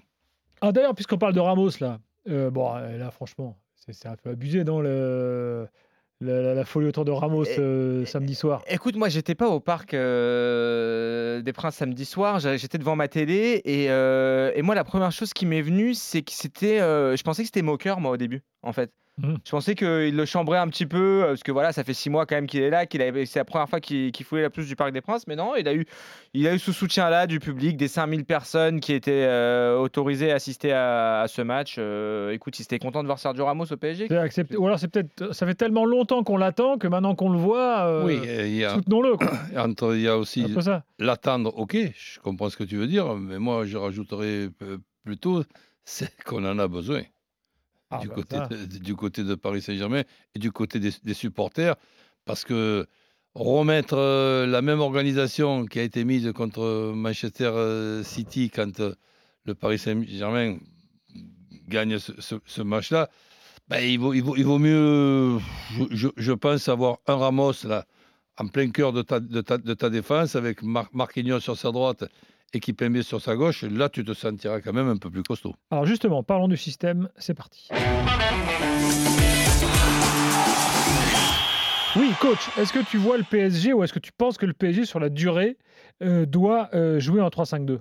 Ah 0.61 0.71
d'ailleurs, 0.73 0.95
puisqu'on 0.95 1.17
parle 1.17 1.33
de 1.33 1.41
Ramos 1.41 1.71
là, 1.81 1.99
euh, 2.29 2.51
bon 2.51 2.75
euh, 2.77 2.97
là 2.99 3.11
franchement, 3.11 3.57
c'est 3.91 4.07
un 4.09 4.17
peu 4.17 4.31
abusé 4.31 4.65
dans 4.65 4.81
le, 4.81 5.67
la, 6.21 6.41
la- 6.43 6.55
la 6.55 6.65
folie 6.65 6.87
autour 6.89 7.05
de 7.05 7.11
Ramos 7.11 7.45
euh, 7.59 8.05
samedi 8.07 8.35
soir. 8.35 8.63
Écoute, 8.69 8.97
moi, 8.97 9.09
j'étais 9.09 9.35
pas 9.35 9.49
au 9.49 9.61
parc 9.61 9.93
euh, 9.95 11.43
des 11.43 11.53
Princes 11.53 11.77
samedi 11.77 12.05
soir. 12.05 12.39
J'étais 12.41 12.79
devant 12.79 12.97
ma 12.97 13.09
télé 13.09 13.61
et, 13.65 13.91
euh, 13.91 14.53
et 14.55 14.63
moi, 14.63 14.75
la 14.75 14.85
première 14.85 15.13
chose 15.13 15.33
qui 15.33 15.45
m'est 15.47 15.63
venue, 15.63 15.95
c'est 15.95 16.23
que 16.23 16.33
c'était. 16.33 16.79
je 16.79 17.23
pensais 17.23 17.43
que 17.43 17.47
c'était 17.49 17.63
moqueur, 17.63 18.01
moi, 18.01 18.13
au 18.13 18.17
début, 18.17 18.43
en 18.63 18.73
fait. 18.73 18.91
Mhm. 19.17 19.39
Je 19.45 19.51
pensais 19.53 19.77
qu'il 19.77 20.17
le 20.17 20.25
chambrait 20.25 20.59
un 20.59 20.67
petit 20.67 20.87
peu 20.87 21.23
euh, 21.23 21.27
parce 21.29 21.45
que 21.45 21.53
voilà, 21.53 21.73
ça 21.73 21.85
fait 21.85 21.95
six 21.95 22.11
mois 22.11 22.27
quand 22.27 22.35
même 22.35 22.49
qu'il 22.49 22.63
est 22.63 22.71
là, 22.71 22.85
qu'il 22.85 23.01
avait, 23.01 23.27
c'est 23.27 23.39
la 23.39 23.45
première 23.45 23.69
fois 23.69 23.79
qu'il 23.81 24.11
qu'il 24.11 24.27
foulait 24.27 24.43
la 24.43 24.51
plus 24.51 24.67
du 24.67 24.75
Parc 24.75 24.93
des 24.93 25.01
Princes. 25.01 25.29
Mais 25.29 25.37
non, 25.37 25.55
il 25.55 25.69
a 25.69 25.75
eu, 25.75 25.87
il 26.33 26.49
a 26.49 26.55
eu 26.55 26.59
ce 26.59 26.73
soutien-là 26.73 27.29
du 27.29 27.39
public, 27.39 27.77
des 27.77 27.87
5000 27.87 28.25
personnes 28.25 28.81
qui 28.81 28.93
étaient 28.93 29.25
euh, 29.29 29.77
autorisées 29.79 30.33
à 30.33 30.35
assister 30.35 30.73
à, 30.73 31.21
à 31.21 31.29
ce 31.29 31.43
match. 31.43 31.77
Euh, 31.79 32.33
écoute, 32.33 32.59
il 32.59 32.63
était 32.63 32.81
content 32.81 33.03
de 33.03 33.07
voir 33.07 33.21
Sergio 33.21 33.45
Ramos 33.45 33.67
au 33.71 33.77
PSG. 33.77 34.07
C'est 34.09 34.17
accepté. 34.17 34.57
Ou 34.57 34.67
alors 34.67 34.81
c'est 34.81 34.89
peut-être, 34.89 35.33
ça 35.33 35.47
fait 35.47 35.55
tellement 35.55 35.85
longtemps 35.85 36.25
qu'on 36.25 36.37
l'attend 36.37 36.77
que 36.79 36.89
maintenant 36.89 37.15
qu'on 37.15 37.31
le 37.31 37.39
voit, 37.39 37.87
euh, 37.87 38.05
Oui, 38.05 38.65
a, 38.65 38.71
soutenons-le. 38.75 39.17
quoi. 39.17 39.31
entre- 39.57 39.95
il 39.95 40.01
y 40.03 40.09
a 40.09 40.19
aussi 40.19 40.45
l'attendre, 40.99 41.57
ok, 41.57 41.77
je 41.97 42.19
comprends 42.19 42.51
ce 42.51 42.57
que 42.57 42.65
tu 42.65 42.77
veux 42.77 42.89
dire, 42.89 43.15
mais 43.15 43.39
moi, 43.39 43.65
je 43.65 43.77
rajouterais 43.77 44.49
plutôt, 45.05 45.45
c'est 45.85 46.11
qu'on 46.25 46.45
en 46.45 46.59
a 46.59 46.67
besoin. 46.67 47.03
Ah, 47.91 47.99
du, 47.99 48.09
bah, 48.09 48.15
côté 48.15 48.37
de, 48.51 48.79
du 48.79 48.95
côté 48.97 49.23
de 49.25 49.35
Paris 49.35 49.63
Saint-Germain 49.63 50.03
et 50.35 50.39
du 50.39 50.51
côté 50.53 50.81
des, 50.81 50.91
des 51.03 51.15
supporters, 51.15 51.77
parce 52.25 52.45
que 52.45 52.87
remettre 53.35 53.97
euh, 53.99 54.47
la 54.47 54.63
même 54.63 54.81
organisation 54.81 55.67
qui 55.67 55.79
a 55.81 55.83
été 55.83 56.05
mise 56.05 56.33
contre 56.33 56.93
Manchester 56.95 57.51
euh, 57.55 58.03
City 58.03 58.51
quand 58.51 58.81
euh, 58.81 58.95
le 59.45 59.55
Paris 59.55 59.79
Saint-Germain 59.79 60.57
gagne 61.69 61.99
ce, 61.99 62.13
ce- 62.21 62.37
ce 62.47 62.63
match-là, 62.63 63.09
ben, 63.69 63.79
il, 63.79 63.99
vaut, 63.99 64.13
il, 64.15 64.23
vaut, 64.23 64.37
il 64.37 64.45
vaut 64.45 64.59
mieux, 64.59 65.39
je, 65.73 65.85
je- 65.91 66.09
je 66.17 66.33
pense, 66.33 66.69
avoir 66.69 66.99
un 67.07 67.17
Ramos 67.17 67.53
là, 67.65 67.87
en 68.39 68.47
plein 68.49 68.71
cœur 68.71 68.93
de 68.93 69.03
ta, 69.03 69.21
de 69.21 69.41
ta, 69.41 69.59
de 69.59 69.75
ta 69.75 69.91
défense 69.91 70.37
avec 70.37 70.63
Mar 70.63 70.89
Marquinhos 70.93 71.41
sur 71.41 71.57
sa 71.57 71.71
droite 71.73 72.05
et 72.55 72.61
Kipembe 72.61 73.03
sur 73.03 73.21
sa 73.21 73.37
gauche. 73.37 73.63
Là, 73.65 73.89
tu 73.89 74.05
te 74.05 74.13
sentiras 74.15 74.61
quand 74.61 74.73
même 74.73 74.89
un 74.89 74.97
peu 74.97 75.11
plus 75.11 75.23
costaud. 75.23 75.55
Alors 75.71 75.87
justement, 75.87 76.23
parlons 76.23 76.49
du 76.49 76.57
système, 76.57 77.09
c'est 77.19 77.35
parti. 77.35 77.69
Oui, 81.97 82.11
coach, 82.21 82.39
est-ce 82.59 82.73
que 82.73 82.85
tu 82.91 82.97
vois 82.97 83.17
le 83.19 83.23
PSG 83.23 83.73
ou 83.73 83.85
est-ce 83.85 83.93
que 83.93 84.01
tu 84.01 84.11
penses 84.11 84.37
que 84.37 84.47
le 84.47 84.53
PSG 84.53 84.85
sur 84.85 84.99
la 84.99 85.09
durée 85.11 85.57
euh, 86.03 86.27
doit 86.27 86.69
euh, 86.75 86.99
jouer 86.99 87.21
en 87.21 87.29
3-5-2 87.29 87.79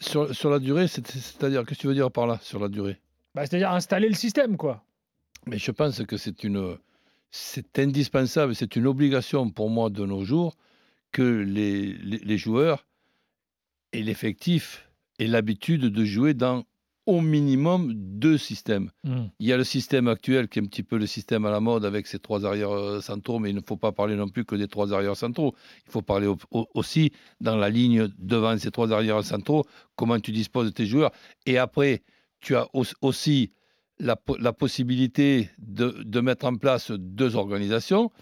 Sur, 0.00 0.34
sur 0.34 0.50
la 0.50 0.58
durée, 0.58 0.86
c'est- 0.86 1.06
c'est-à-dire, 1.10 1.64
qu'est-ce 1.64 1.78
que 1.78 1.82
tu 1.82 1.86
veux 1.86 1.94
dire 1.94 2.10
par 2.10 2.26
là, 2.26 2.38
sur 2.42 2.58
la 2.60 2.68
durée? 2.68 2.98
Bah, 3.34 3.46
C'est-à-dire 3.46 3.70
installer 3.72 4.08
le 4.08 4.14
système, 4.14 4.58
quoi. 4.58 4.84
Mais 5.46 5.56
je 5.56 5.70
pense 5.70 6.02
que 6.04 6.18
c'est 6.18 6.44
une, 6.44 6.76
c'est 7.30 7.78
indispensable, 7.78 8.54
c'est 8.54 8.76
une 8.76 8.86
obligation 8.86 9.48
pour 9.48 9.70
moi 9.70 9.88
de 9.88 10.04
nos 10.04 10.24
jours 10.24 10.54
que 11.10 11.22
les, 11.22 11.94
les, 11.94 12.18
les 12.18 12.38
joueurs 12.38 12.86
aient 13.92 14.02
l'effectif 14.02 14.88
et 15.18 15.26
l'habitude 15.26 15.82
de 15.82 16.04
jouer 16.04 16.34
dans 16.34 16.64
au 17.04 17.20
minimum 17.20 17.92
deux 17.96 18.38
systèmes. 18.38 18.92
Il 19.40 19.46
y 19.48 19.52
a 19.52 19.56
le 19.56 19.64
système 19.64 20.06
actuel 20.06 20.46
qui 20.48 20.60
est 20.60 20.62
un 20.62 20.66
petit 20.66 20.84
peu 20.84 20.96
le 20.98 21.06
système 21.06 21.44
à 21.46 21.50
la 21.50 21.58
mode 21.58 21.84
avec 21.84 22.06
ces 22.06 22.20
trois 22.20 22.46
arrières 22.46 22.70
euh, 22.70 23.00
centraux, 23.00 23.40
mais 23.40 23.50
il 23.50 23.56
ne 23.56 23.60
faut 23.66 23.76
pas 23.76 23.90
parler 23.90 24.14
non 24.14 24.28
plus 24.28 24.44
que 24.44 24.54
des 24.54 24.68
trois 24.68 24.92
arrières 24.94 25.16
centraux. 25.16 25.52
Il 25.86 25.90
faut 25.90 26.02
parler 26.02 26.28
au- 26.28 26.38
au- 26.52 26.68
aussi 26.74 27.10
dans 27.40 27.56
la 27.56 27.70
ligne 27.70 28.06
devant 28.18 28.56
ces 28.56 28.70
trois 28.70 28.92
arrières 28.92 29.24
centraux, 29.24 29.64
comment 29.96 30.20
tu 30.20 30.30
disposes 30.30 30.66
de 30.66 30.70
tes 30.72 30.86
joueurs. 30.86 31.10
Et 31.44 31.58
après, 31.58 32.02
tu 32.40 32.54
as 32.54 32.68
au- 32.72 32.84
aussi 33.00 33.50
la, 33.98 34.14
po- 34.14 34.36
la 34.38 34.52
possibilité 34.52 35.50
de, 35.58 36.02
de 36.04 36.20
mettre 36.20 36.46
en 36.46 36.54
place 36.54 36.92
deux 36.92 37.34
organisations 37.34 38.12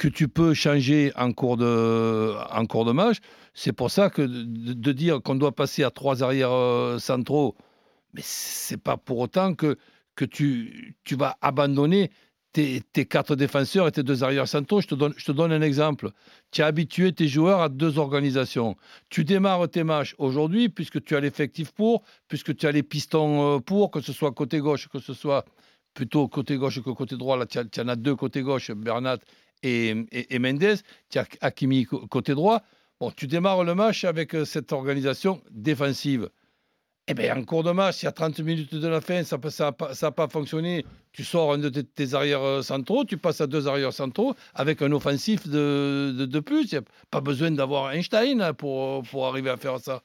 que 0.00 0.08
tu 0.08 0.28
peux 0.28 0.54
changer 0.54 1.12
en 1.14 1.30
cours 1.34 1.58
de, 1.58 2.34
en 2.50 2.64
cours 2.64 2.86
de 2.86 2.92
match. 2.92 3.18
C'est 3.52 3.74
pour 3.74 3.90
ça 3.90 4.08
que 4.08 4.22
de, 4.22 4.92
dire 4.92 5.20
qu'on 5.22 5.34
doit 5.34 5.52
passer 5.52 5.84
à 5.84 5.90
trois 5.90 6.22
arrières 6.22 6.52
euh, 6.52 6.98
centraux, 6.98 7.54
mais 8.14 8.22
c'est 8.24 8.78
pas 8.78 8.96
pour 8.96 9.18
autant 9.18 9.54
que, 9.54 9.76
que 10.14 10.24
tu, 10.24 10.96
tu 11.04 11.16
vas 11.16 11.36
abandonner 11.42 12.10
tes, 12.54 12.80
tes 12.80 13.04
quatre 13.04 13.36
défenseurs 13.36 13.88
et 13.88 13.92
tes 13.92 14.02
deux 14.02 14.24
arrières 14.24 14.48
centraux. 14.48 14.80
Je 14.80 14.86
te, 14.86 14.94
donne, 14.94 15.12
je 15.18 15.24
te 15.26 15.32
donne 15.32 15.52
un 15.52 15.60
exemple. 15.60 16.12
Tu 16.50 16.62
as 16.62 16.66
habitué 16.66 17.12
tes 17.12 17.28
joueurs 17.28 17.60
à 17.60 17.68
deux 17.68 17.98
organisations. 17.98 18.76
Tu 19.10 19.24
démarres 19.24 19.68
tes 19.68 19.84
matchs 19.84 20.14
aujourd'hui 20.16 20.70
puisque 20.70 21.04
tu 21.04 21.14
as 21.14 21.20
l'effectif 21.20 21.72
pour, 21.72 22.04
puisque 22.26 22.56
tu 22.56 22.66
as 22.66 22.72
les 22.72 22.82
pistons 22.82 23.56
euh, 23.56 23.58
pour, 23.58 23.90
que 23.90 24.00
ce 24.00 24.14
soit 24.14 24.32
côté 24.32 24.60
gauche, 24.60 24.88
que 24.88 24.98
ce 24.98 25.12
soit 25.12 25.44
plutôt 25.92 26.26
côté 26.26 26.56
gauche 26.56 26.80
que 26.80 26.88
côté 26.88 27.18
droit. 27.18 27.36
Là, 27.36 27.44
tu 27.44 27.58
en 27.58 27.88
as 27.88 27.96
deux 27.96 28.16
côté 28.16 28.40
gauche, 28.40 28.70
Bernat 28.70 29.18
et, 29.62 29.94
et, 30.12 30.38
Mendes. 30.38 30.78
Tu 31.08 31.18
as 31.18 31.26
Hakimi 31.40 31.86
côté 31.86 32.34
droit. 32.34 32.62
Bon, 33.00 33.10
tu 33.10 33.26
démarres 33.26 33.64
le 33.64 33.74
match 33.74 34.04
avec 34.04 34.34
euh, 34.34 34.44
cette 34.44 34.72
organisation 34.72 35.40
défensive. 35.50 36.28
Eh 37.08 37.14
bien, 37.14 37.36
en 37.36 37.42
cours 37.42 37.64
de 37.64 37.72
match, 37.72 38.02
il 38.02 38.04
y 38.04 38.08
a 38.08 38.12
30 38.12 38.38
minutes 38.40 38.74
de 38.74 38.86
la 38.86 39.00
fin, 39.00 39.24
ça 39.24 39.38
n'a 39.38 40.12
pas, 40.12 40.28
fonctionné. 40.28 40.84
Tu 41.10 41.24
sors 41.24 41.52
un 41.52 41.58
de 41.58 41.68
tes, 41.68 42.14
arrières 42.14 42.42
euh, 42.42 42.62
centraux, 42.62 43.04
tu 43.04 43.16
passes 43.16 43.40
à 43.40 43.48
deux 43.48 43.66
arrières 43.66 43.92
centraux 43.92 44.34
avec 44.54 44.80
un 44.80 44.92
offensif 44.92 45.48
de, 45.48 46.14
de, 46.16 46.24
de 46.24 46.40
plus. 46.40 46.70
Il 46.70 46.74
n'y 46.74 46.78
a 46.78 46.82
pas 47.10 47.20
besoin 47.20 47.50
d'avoir 47.50 47.92
Einstein 47.92 48.40
hein, 48.40 48.54
pour, 48.54 49.02
pour 49.04 49.26
arriver 49.26 49.50
à 49.50 49.56
faire 49.56 49.80
ça. 49.80 50.02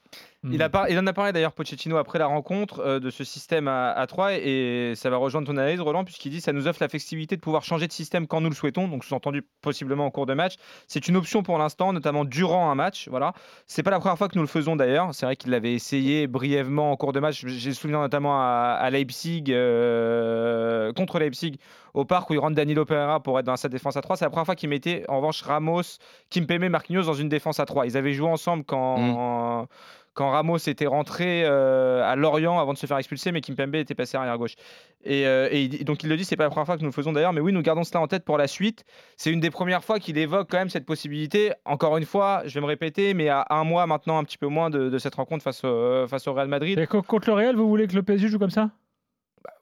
Il, 0.52 0.62
a 0.62 0.68
par- 0.68 0.88
il 0.88 0.98
en 0.98 1.06
a 1.06 1.12
parlé 1.12 1.32
d'ailleurs 1.32 1.52
Pochettino 1.52 1.96
après 1.96 2.18
la 2.18 2.26
rencontre 2.26 2.80
euh, 2.80 3.00
de 3.00 3.10
ce 3.10 3.24
système 3.24 3.68
à, 3.68 3.90
à 3.92 4.06
3 4.06 4.34
et 4.34 4.92
ça 4.94 5.10
va 5.10 5.16
rejoindre 5.16 5.46
ton 5.46 5.56
analyse 5.56 5.80
Roland 5.80 6.04
puisqu'il 6.04 6.30
dit 6.30 6.40
ça 6.40 6.52
nous 6.52 6.66
offre 6.68 6.78
la 6.82 6.88
flexibilité 6.88 7.36
de 7.36 7.40
pouvoir 7.40 7.64
changer 7.64 7.86
de 7.86 7.92
système 7.92 8.26
quand 8.26 8.40
nous 8.40 8.48
le 8.48 8.54
souhaitons 8.54 8.88
donc 8.88 9.04
sous-entendu 9.04 9.42
possiblement 9.60 10.06
en 10.06 10.10
cours 10.10 10.26
de 10.26 10.34
match. 10.34 10.54
C'est 10.88 11.08
une 11.08 11.16
option 11.16 11.42
pour 11.42 11.58
l'instant 11.58 11.92
notamment 11.92 12.24
durant 12.24 12.70
un 12.70 12.74
match 12.74 13.08
voilà. 13.08 13.32
C'est 13.66 13.82
pas 13.82 13.90
la 13.90 13.98
première 13.98 14.18
fois 14.18 14.28
que 14.28 14.36
nous 14.36 14.42
le 14.42 14.48
faisons 14.48 14.76
d'ailleurs. 14.76 15.14
C'est 15.14 15.26
vrai 15.26 15.36
qu'il 15.36 15.50
l'avait 15.50 15.74
essayé 15.74 16.26
brièvement 16.26 16.92
en 16.92 16.96
cours 16.96 17.12
de 17.12 17.20
match. 17.20 17.44
J'ai 17.46 17.72
souvenir 17.72 18.00
notamment 18.00 18.40
à, 18.40 18.78
à 18.80 18.90
Leipzig 18.90 19.44
euh, 19.48 20.92
contre 20.92 21.18
Leipzig 21.18 21.58
au 21.94 22.04
parc 22.04 22.28
où 22.30 22.34
il 22.34 22.38
rentre 22.38 22.54
Danilo 22.54 22.84
Pereira 22.84 23.20
pour 23.20 23.38
être 23.38 23.46
dans 23.46 23.56
sa 23.56 23.68
défense 23.68 23.96
à 23.96 24.02
3 24.02 24.16
c'est 24.16 24.24
la 24.24 24.30
première 24.30 24.44
fois 24.46 24.54
qu'il 24.54 24.68
mettait 24.68 25.04
en 25.08 25.16
revanche 25.16 25.42
Ramos 25.42 25.82
Kimpembe 26.30 26.68
Marquinhos 26.68 27.04
dans 27.04 27.14
une 27.14 27.28
défense 27.30 27.58
à 27.58 27.64
3 27.64 27.86
ils 27.86 27.96
avaient 27.96 28.12
joué 28.12 28.28
ensemble 28.28 28.64
quand 28.64 29.66
quand 30.16 30.30
Ramos 30.30 30.56
était 30.56 30.86
rentré 30.86 31.44
euh, 31.44 32.02
à 32.04 32.16
Lorient 32.16 32.58
avant 32.58 32.72
de 32.72 32.78
se 32.78 32.86
faire 32.86 32.96
expulser, 32.98 33.30
mais 33.30 33.40
Kimpembe 33.42 33.76
était 33.76 33.94
passé 33.94 34.16
arrière 34.16 34.36
gauche. 34.38 34.54
Et, 35.04 35.26
euh, 35.26 35.48
et 35.52 35.68
donc 35.84 36.02
il 36.02 36.08
le 36.08 36.16
dit, 36.16 36.24
c'est 36.24 36.34
pas 36.36 36.42
la 36.44 36.50
première 36.50 36.66
fois 36.66 36.76
que 36.76 36.80
nous 36.82 36.88
le 36.88 36.92
faisons 36.92 37.12
d'ailleurs, 37.12 37.32
mais 37.32 37.40
oui, 37.40 37.52
nous 37.52 37.62
gardons 37.62 37.84
cela 37.84 38.00
en 38.00 38.08
tête 38.08 38.24
pour 38.24 38.38
la 38.38 38.48
suite. 38.48 38.84
C'est 39.16 39.30
une 39.30 39.38
des 39.40 39.50
premières 39.50 39.84
fois 39.84 40.00
qu'il 40.00 40.18
évoque 40.18 40.48
quand 40.50 40.58
même 40.58 40.70
cette 40.70 40.86
possibilité. 40.86 41.52
Encore 41.64 41.96
une 41.98 42.06
fois, 42.06 42.42
je 42.46 42.54
vais 42.54 42.60
me 42.60 42.66
répéter, 42.66 43.14
mais 43.14 43.28
à 43.28 43.46
un 43.50 43.62
mois 43.64 43.86
maintenant, 43.86 44.18
un 44.18 44.24
petit 44.24 44.38
peu 44.38 44.48
moins 44.48 44.70
de, 44.70 44.88
de 44.88 44.98
cette 44.98 45.14
rencontre 45.14 45.44
face 45.44 45.62
au, 45.62 46.06
face 46.08 46.26
au 46.26 46.32
Real 46.34 46.48
Madrid. 46.48 46.78
Et 46.78 46.86
co- 46.88 47.02
contre 47.02 47.28
le 47.28 47.34
Real, 47.34 47.54
vous 47.54 47.68
voulez 47.68 47.86
que 47.86 47.94
le 47.94 48.02
PSG 48.02 48.28
joue 48.28 48.38
comme 48.38 48.50
ça? 48.50 48.70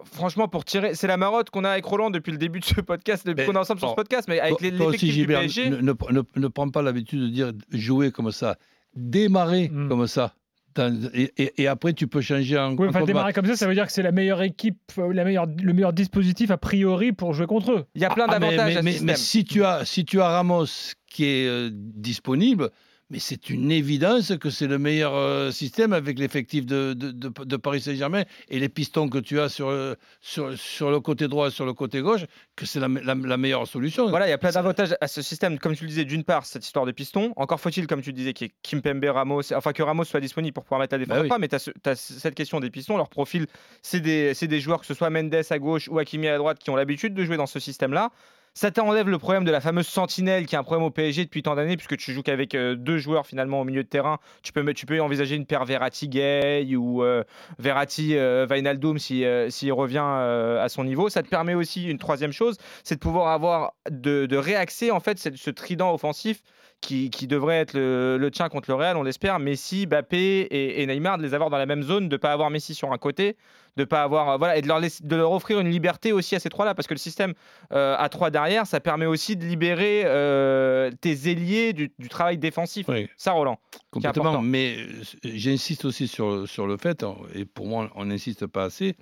Franchement, 0.05 0.49
pour 0.49 0.65
tirer, 0.65 0.95
c'est 0.95 1.07
la 1.07 1.17
marotte 1.17 1.51
qu'on 1.51 1.65
a 1.65 1.71
avec 1.71 1.85
Roland 1.85 2.11
depuis 2.11 2.33
le 2.33 2.39
début 2.39 2.61
de 2.61 2.65
ce 2.65 2.81
podcast, 2.81 3.27
depuis 3.27 3.45
qu'on 3.45 3.53
est 3.53 3.59
ensemble 3.59 3.81
sur 3.81 3.89
ce 3.89 3.93
bon, 3.93 3.97
podcast, 3.97 4.29
mais 4.29 4.41
avec 4.41 4.61
l'effectif 4.61 5.15
du 5.15 5.27
PSG. 5.27 5.69
ne, 5.71 5.77
ne, 5.77 5.93
ne- 6.11 6.23
ne 6.41 6.49
prends 6.49 6.71
pas 6.71 6.81
l'habitude 6.83 7.21
de 7.21 7.27
dire 7.29 7.53
jouer 7.71 8.11
comme 8.11 8.31
ça. 8.31 8.57
Démarrer 8.95 9.69
Mm. 9.71 9.89
comme 9.89 10.07
ça. 10.07 10.33
Dans- 10.75 11.11
et, 11.15 11.33
et- 11.39 11.63
et 11.63 11.67
après, 11.69 11.93
tu 11.93 12.07
peux 12.09 12.21
changer 12.21 12.59
en. 12.59 12.73
Oui, 12.77 12.87
en 12.87 12.91
enfin, 12.91 13.01
combat. 13.01 13.07
démarrer 13.07 13.33
comme 13.33 13.47
ça, 13.47 13.57
ça 13.57 13.67
veut 13.69 13.75
dire 13.75 13.87
que 13.87 13.93
c'est 13.93 14.03
la 14.03 14.11
meilleure 14.13 14.43
équipe, 14.43 14.79
euh, 14.99 15.13
la 15.13 15.25
meilleure, 15.25 15.47
le 15.63 15.73
meilleur 15.73 15.93
dispositif 15.93 16.51
a 16.51 16.57
priori 16.59 17.13
pour 17.13 17.33
jouer 17.33 17.47
contre 17.47 17.73
eux. 17.73 17.85
Il 17.95 18.03
y 18.03 18.05
a 18.05 18.11
plein 18.11 18.27
Ah, 18.29 18.39
mais- 18.41 18.57
d'avantages 18.57 18.83
mais 19.03 19.17
si 19.17 19.45
tu 19.45 19.65
as 19.65 19.85
si 19.85 20.05
tu 20.05 20.21
as 20.21 20.29
Ramos 20.29 20.67
qui 21.07 21.25
est 21.27 21.47
euh, 21.47 21.71
disponible, 21.73 22.71
mais 23.15 23.21
c'est 23.21 23.49
une 23.49 23.71
évidence 23.71 24.33
que 24.39 24.51
c'est 24.51 24.67
le 24.67 24.77
meilleur 24.77 25.15
euh, 25.15 25.53
système 25.53 25.93
avec 25.93 26.19
l'effectif 26.19 26.67
de, 26.67 26.95
de, 26.95 27.13
de- 27.13 27.45
de 27.45 27.57
Paris 27.57 27.81
Saint-Germain 27.81 28.25
et 28.49 28.59
les 28.59 28.69
pistons 28.69 29.09
que 29.09 29.19
tu 29.19 29.39
as 29.39 29.49
sur, 29.49 29.69
euh, 29.69 29.95
sur, 30.21 30.59
sur 30.59 30.91
le 30.91 30.99
côté 30.99 31.29
droit 31.29 31.47
et 31.47 31.51
sur 31.53 31.65
le 31.65 31.75
côté 31.75 32.01
gauche, 32.01 32.23
que 32.57 32.67
c'est 32.67 32.81
la, 32.81 32.89
me- 32.89 33.01
la- 33.01 33.15
la 33.15 33.37
meilleure 33.37 33.69
solution. 33.69 34.09
Voilà, 34.11 34.27
il 34.27 34.31
y 34.31 34.33
a 34.33 34.39
plein 34.39 34.51
d'avantages 34.51 34.97
à 35.01 35.07
ce 35.07 35.23
système. 35.23 35.61
Comme 35.61 35.77
tu 35.77 35.85
le 35.85 35.91
disais, 35.91 36.05
d'une 36.05 36.25
part, 36.25 36.45
cette 36.45 36.67
histoire 36.67 36.87
de 36.87 36.91
piston. 36.91 37.33
Encore 37.37 37.61
faut-il, 37.61 37.87
comme 37.87 38.03
tu 38.03 38.11
le 38.11 38.17
disais, 38.17 38.33
qu'il 38.33 38.49
y 38.49 38.51
ait 38.51 38.55
Kimpembe, 38.65 39.05
Ramos, 39.05 39.53
enfin 39.53 39.73
que 39.73 39.85
Ramos 39.85 40.03
soit 40.03 40.19
disponible 40.19 40.53
pour 40.55 40.65
pouvoir 40.65 40.81
mettre 40.81 40.95
la 40.95 40.99
défense 40.99 41.15
Bah 41.15 41.21
à 41.21 41.23
oui. 41.23 41.29
trois, 41.29 41.39
mais 41.39 41.47
tu 41.47 41.55
as, 41.55 41.95
cette 41.95 42.35
question 42.35 42.59
des 42.59 42.71
pistons. 42.71 42.97
Leur 42.97 43.11
profil, 43.11 43.47
c'est 43.81 44.01
des, 44.01 44.35
c'est 44.35 44.49
des 44.49 44.59
joueurs, 44.59 44.81
que 44.81 44.87
ce 44.87 44.95
soit 44.95 45.09
Mendes 45.11 45.33
à 45.49 45.59
gauche 45.61 45.87
ou 45.89 46.01
Hakimi 46.01 46.27
à 46.27 46.37
droite, 46.39 46.59
qui 46.59 46.71
ont 46.71 46.77
l'habitude 46.77 47.15
de 47.15 47.23
jouer 47.25 47.37
dans 47.37 47.47
ce 47.47 47.61
système-là. 47.61 48.11
Ça 48.57 48.71
t'enlève 48.71 49.09
le 49.09 49.19
problème 49.19 49.45
de 49.45 49.51
la 49.51 49.61
fameuse 49.61 49.89
sentinelle 49.89 50.47
qui 50.47 50.55
est 50.55 50.59
un 50.59 50.63
problème 50.63 50.87
au 50.87 50.91
PSG 50.91 51.25
depuis 51.25 51.43
tant 51.43 51.57
d'années, 51.57 51.77
puisque 51.77 51.97
tu 51.97 52.13
joues 52.13 52.23
qu'avec 52.23 52.55
euh, 52.55 52.77
deux 52.77 52.99
joueurs 52.99 53.27
finalement 53.27 53.61
au 53.61 53.65
milieu 53.65 53.83
de 53.83 53.89
terrain. 53.89 54.19
Tu 54.45 54.53
peux, 54.53 54.73
tu 54.75 54.87
peux 54.87 55.01
envisager 55.01 55.35
une 55.35 55.45
paire 55.45 55.65
Verratti-Gay 55.65 56.77
ou 56.77 57.03
euh, 57.03 57.25
Verratti-Vainaldoum 57.59 59.01
s'il 59.01 59.25
euh, 59.25 59.51
s'il 59.51 59.73
revient 59.73 60.05
euh, 60.05 60.63
à 60.63 60.69
son 60.69 60.85
niveau. 60.85 61.09
Ça 61.09 61.25
te 61.25 61.29
permet 61.29 61.55
aussi 61.55 61.89
une 61.89 61.99
troisième 61.99 62.31
chose, 62.31 62.57
c'est 62.85 62.95
de 62.95 63.01
pouvoir 63.01 63.33
avoir 63.33 63.75
de, 63.91 64.37
réaxer 64.37 64.93
en 64.93 65.01
fait 65.01 65.19
ce 65.19 65.51
trident 65.51 65.93
offensif 65.93 66.43
qui, 66.85 67.11
qui 67.11 67.27
devrait 67.27 67.57
être 67.57 67.73
le, 67.75 68.17
le 68.19 68.31
tien 68.31 68.49
contre 68.49 68.71
le 68.71 68.75
Real, 68.77 68.97
on 68.97 69.03
l'espère. 69.03 69.39
Messi, 69.39 69.87
Mbappé 69.87 70.19
et, 70.43 70.83
et 70.83 70.87
Neymar, 70.87 71.19
de 71.19 71.23
les 71.23 71.35
avoir 71.35 71.51
dans 71.51 71.59
la 71.59 71.67
même 71.67 71.83
zone, 71.83 72.09
de 72.09 72.17
pas 72.17 72.33
avoir 72.33 72.51
Messi 72.51 72.75
sur 72.75 72.93
un 72.93 72.99
côté, 72.99 73.37
de 73.77 73.85
pas 73.85 74.03
avoir 74.03 74.29
euh, 74.31 74.37
voilà 74.37 74.57
et 74.57 74.63
de 74.63 74.69
leur, 74.69 74.79
laisser- 74.81 75.03
de 75.03 75.17
leur 75.17 75.33
offrir 75.33 75.59
une 75.61 75.69
liberté 75.71 76.13
aussi 76.13 76.37
à 76.37 76.41
ces 76.41 76.49
trois-là, 76.51 76.75
parce 76.75 76.87
que 76.87 76.95
le 76.95 76.99
système 76.99 77.33
euh, 77.73 77.97
à 77.99 78.09
trois 78.09 78.31
derrière, 78.31 78.67
ça 78.67 78.81
permet 78.81 79.07
aussi 79.07 79.35
de 79.37 79.45
libérer 79.45 80.03
euh, 80.05 80.91
tes 81.01 81.31
ailiers 81.31 81.73
du, 81.73 81.91
du 81.99 82.09
travail 82.09 82.39
défensif. 82.39 82.87
Oui. 82.89 83.09
Ça, 83.17 83.33
Roland. 83.33 83.59
Complètement. 83.91 84.43
Mais 84.43 84.77
j'insiste 85.25 85.85
aussi 85.87 86.07
sur, 86.07 86.47
sur 86.49 86.67
le 86.67 86.77
fait, 86.77 87.05
et 87.35 87.45
pour 87.47 87.67
moi, 87.67 87.91
on 87.95 88.05
n'insiste 88.05 88.47
pas 88.47 88.65
assez, 88.65 88.95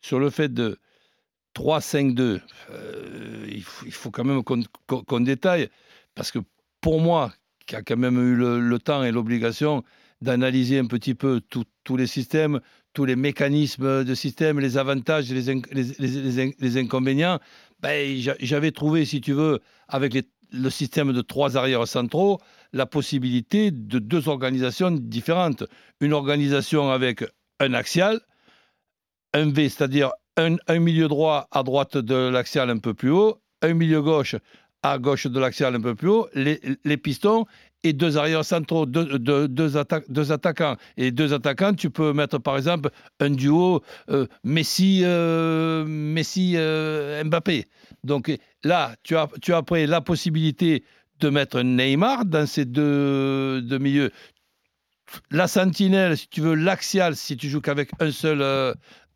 sur 0.00 0.18
le 0.18 0.30
fait 0.30 0.52
de 0.52 0.78
3-5-2. 1.56 2.40
euh, 2.70 3.46
il, 3.50 3.62
faut, 3.62 3.86
il 3.86 3.92
faut 3.92 4.10
quand 4.10 4.24
même 4.24 4.42
qu'on 4.44 5.20
détaille, 5.20 5.68
parce 6.14 6.30
que 6.30 6.38
pour 6.80 7.00
moi, 7.00 7.32
qui 7.66 7.76
a 7.76 7.82
quand 7.82 7.96
même 7.96 8.18
eu 8.18 8.34
le, 8.34 8.78
temps 8.78 9.02
et 9.04 9.12
l'obligation 9.12 9.82
d'analyser 10.20 10.78
un 10.78 10.86
petit 10.86 11.14
peu 11.14 11.40
tous 11.84 11.96
les 11.96 12.06
systèmes, 12.06 12.60
tous 12.92 13.04
les 13.04 13.16
mécanismes 13.16 14.04
de 14.04 14.14
système, 14.14 14.58
les 14.58 14.76
avantages 14.78 15.30
les, 15.30 15.54
les, 15.72 15.84
les- 15.98 16.08
les 16.22 16.40
in- 16.40 16.50
les 16.58 16.76
inconvénients, 16.78 17.38
ben, 17.80 18.16
j'a- 18.16 18.34
j'avais 18.40 18.72
trouvé, 18.72 19.04
si 19.04 19.20
tu 19.20 19.32
veux, 19.32 19.60
avec 19.86 20.16
le 20.50 20.70
système 20.70 21.12
de 21.12 21.20
trois 21.20 21.56
arrières 21.56 21.86
centraux, 21.86 22.40
la 22.72 22.86
possibilité 22.86 23.70
de 23.70 23.98
deux 23.98 24.28
organisations 24.28 24.90
différentes. 24.90 25.64
Une 26.00 26.12
organisation 26.14 26.90
avec 26.90 27.22
un 27.60 27.74
axial, 27.74 28.20
un 29.34 29.50
V, 29.50 29.68
c'est-à-dire 29.68 30.10
un, 30.36 30.56
un 30.66 30.78
milieu 30.78 31.08
droit 31.08 31.48
à 31.50 31.62
droite 31.62 31.96
de 31.98 32.14
l'axial 32.14 32.70
un 32.70 32.78
peu 32.78 32.94
plus 32.94 33.10
haut, 33.10 33.40
un 33.62 33.74
milieu 33.74 34.00
gauche 34.02 34.36
à 34.82 34.98
gauche 34.98 35.26
de 35.26 35.40
l'axial 35.40 35.74
un 35.74 35.80
peu 35.80 35.94
plus 35.94 36.08
haut, 36.08 36.28
les, 36.34 36.60
les 36.84 36.96
pistons 36.96 37.46
et 37.82 37.92
deux 37.92 38.16
arrières 38.16 38.44
centraux, 38.44 38.86
deux, 38.86 39.18
deux- 39.18 39.48
deux 39.48 39.76
atta- 39.76 40.04
deux 40.08 40.32
attaquants. 40.32 40.76
Et 40.96 41.10
deux 41.10 41.32
attaquants, 41.32 41.74
tu 41.74 41.90
peux 41.90 42.12
mettre 42.12 42.38
par 42.38 42.56
exemple 42.56 42.90
un 43.20 43.30
duo 43.30 43.82
euh, 44.10 44.26
Messi, 44.44 45.02
euh, 45.04 45.84
euh. 46.56 47.62
Donc 48.04 48.36
là, 48.64 48.94
tu 49.02 49.16
as, 49.16 49.28
tu 49.40 49.52
as 49.52 49.58
après 49.58 49.86
la 49.86 50.00
possibilité 50.00 50.84
de 51.20 51.28
mettre 51.30 51.60
Neymar 51.62 52.24
dans 52.24 52.46
ces 52.46 52.64
deux, 52.64 53.62
deux 53.62 53.78
milieux. 53.78 54.10
La 55.30 55.48
sentinelle, 55.48 56.16
si 56.16 56.28
tu 56.28 56.40
veux, 56.40 56.54
l'axial, 56.54 57.16
si 57.16 57.36
tu 57.36 57.48
joues 57.48 57.60
qu'avec 57.60 57.90
un 58.00 58.10
seul 58.10 58.42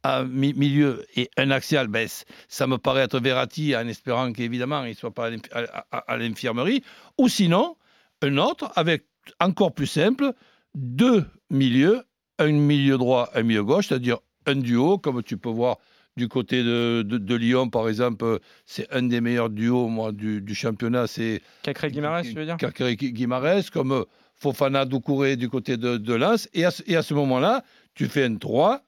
un 0.04 0.24
mi- 0.24 0.54
milieu 0.54 1.04
et 1.16 1.30
un 1.36 1.50
axial, 1.50 1.86
ben, 1.88 2.08
c- 2.08 2.24
ça 2.48 2.66
me 2.66 2.78
paraît 2.78 3.02
être 3.02 3.20
Verratti 3.20 3.74
en 3.76 3.86
espérant 3.86 4.32
qu'évidemment 4.32 4.84
il 4.84 4.90
ne 4.90 4.94
soit 4.94 5.12
pas 5.14 5.26
à 5.26 5.30
l'inf- 5.30 5.48
à- 5.52 5.86
à- 5.92 6.12
à 6.12 6.16
l'infirmerie. 6.16 6.82
Ou 7.18 7.28
sinon, 7.28 7.76
un 8.22 8.36
autre 8.38 8.70
avec 8.76 9.04
encore 9.40 9.72
plus 9.72 9.86
simple, 9.86 10.32
deux 10.74 11.24
milieux, 11.50 12.02
un 12.38 12.50
milieu 12.52 12.98
droit, 12.98 13.30
un 13.34 13.42
milieu 13.42 13.62
gauche, 13.64 13.88
c'est-à-dire 13.88 14.18
un 14.46 14.56
duo, 14.56 14.98
comme 14.98 15.22
tu 15.22 15.36
peux 15.36 15.50
voir 15.50 15.76
du 16.16 16.28
côté 16.28 16.62
de, 16.62 17.02
de- 17.02 17.18
de 17.18 17.34
Lyon, 17.34 17.68
par 17.70 17.88
exemple, 17.88 18.38
c'est 18.66 18.86
un 18.92 19.02
des 19.04 19.20
meilleurs 19.20 19.48
duos 19.50 19.88
moi, 19.88 20.12
du, 20.12 20.40
du 20.42 20.54
championnat, 20.54 21.06
c'est 21.06 21.40
Cacré 21.62 21.90
Guimarães, 21.90 22.22
tu 22.22 22.34
veux 22.34 22.44
dire? 22.44 22.56
Kakary 22.58 22.96
Guimarães, 22.96 23.70
comme 23.72 23.92
euh, 23.92 24.04
Fofana 24.34 24.84
Doucouré 24.84 25.36
du 25.36 25.48
côté 25.48 25.76
de, 25.76 25.96
de 25.96 26.14
Lens. 26.14 26.48
Et 26.52 26.64
à, 26.64 26.70
ce- 26.70 26.82
et 26.86 26.96
à 26.96 27.02
ce 27.02 27.14
moment-là, 27.14 27.62
tu 27.94 28.08
fais 28.08 28.24
un 28.24 28.36
3, 28.36 28.82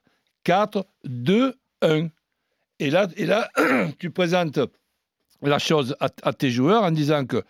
4, 0.45 0.85
2, 1.03 1.55
1. 1.81 2.07
Et 2.79 2.89
là, 2.89 3.07
et 3.17 3.25
là 3.25 3.49
tu 3.99 4.11
présentes 4.11 4.59
la 5.41 5.59
chose 5.59 5.95
à, 5.99 6.33
tes 6.33 6.49
joueurs 6.49 6.83
en 6.83 6.91
disant 6.91 7.25
que 7.25 7.43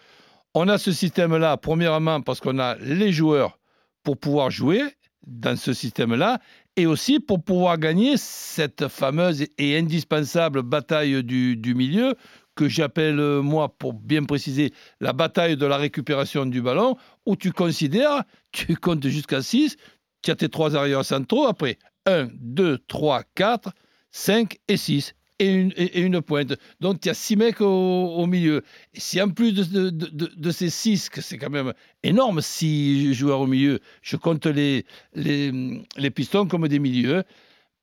on 0.55 0.67
a 0.69 0.77
ce 0.77 0.91
système-là, 0.91 1.57
premièrement, 1.57 2.21
parce 2.21 2.39
qu'on 2.39 2.57
a 2.59 2.75
les 2.75 3.11
joueurs 3.11 3.59
pour 4.03 4.17
pouvoir 4.17 4.49
jouer 4.49 4.81
dans 5.27 5.57
ce 5.57 5.73
système-là, 5.73 6.39
et 6.77 6.85
aussi 6.85 7.19
pour 7.19 7.43
pouvoir 7.43 7.77
gagner 7.77 8.15
cette 8.15 8.87
fameuse 8.87 9.45
et 9.57 9.77
indispensable 9.77 10.61
bataille 10.61 11.23
du, 11.23 11.57
du 11.57 11.75
milieu 11.75 12.15
que 12.55 12.69
j'appelle, 12.69 13.17
moi, 13.41 13.75
pour 13.77 13.93
bien 13.93 14.23
préciser, 14.23 14.71
la 15.01 15.11
bataille 15.11 15.57
de 15.57 15.65
la 15.65 15.77
récupération 15.77 16.45
du 16.45 16.61
ballon, 16.61 16.95
où 17.25 17.35
tu 17.35 17.51
considères, 17.51 18.23
tu 18.53 18.77
comptes 18.77 19.05
jusqu'à 19.05 19.41
6, 19.41 19.75
tu 20.21 20.31
as 20.31 20.35
tes 20.35 20.47
trois 20.47 20.75
arrières 20.75 21.03
centraux, 21.03 21.47
après 21.47 21.77
1, 22.05 22.27
2, 22.33 22.79
3, 22.87 23.23
4, 23.35 23.71
5 24.11 24.57
et 24.67 24.77
6. 24.77 25.13
Et 25.39 25.51
une, 25.53 25.73
et, 25.75 25.99
une 25.99 26.21
pointe. 26.21 26.53
Donc, 26.79 27.01
tu 27.01 27.09
as 27.09 27.13
six 27.13 27.35
mecs 27.35 27.59
au, 27.59 27.65
au 27.67 28.25
milieu. 28.25 28.63
Si 28.93 29.21
en 29.21 29.29
plus 29.29 29.51
de, 29.51 29.63
de, 29.65 29.89
de- 29.89 30.31
de 30.33 30.51
ces 30.51 30.69
six, 30.69 31.09
que 31.09 31.19
c'est 31.19 31.37
quand 31.37 31.49
même 31.49 31.73
énorme, 32.03 32.39
six 32.39 33.13
joueurs 33.13 33.41
au 33.41 33.47
milieu, 33.47 33.81
je 34.01 34.15
compte 34.15 34.45
les, 34.45 34.85
les, 35.13 35.51
les 35.97 36.09
pistons 36.11 36.47
comme 36.47 36.69
des 36.69 36.79
milieux, 36.79 37.23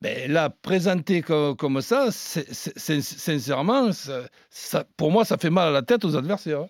ben 0.01 0.33
là, 0.33 0.51
présenté 0.51 1.23
comme, 1.23 1.57
comme 1.57 1.83
ça, 1.83 2.09
sincèrement, 2.11 3.93
ça- 3.93 4.29
ça- 4.51 4.85
pour 4.97 5.11
moi, 5.13 5.25
ça 5.27 5.37
fait 5.39 5.51
mal 5.51 5.69
à 5.69 5.71
la 5.73 5.83
tête 5.83 6.05
aux 6.07 6.17
adversaires. 6.17 6.65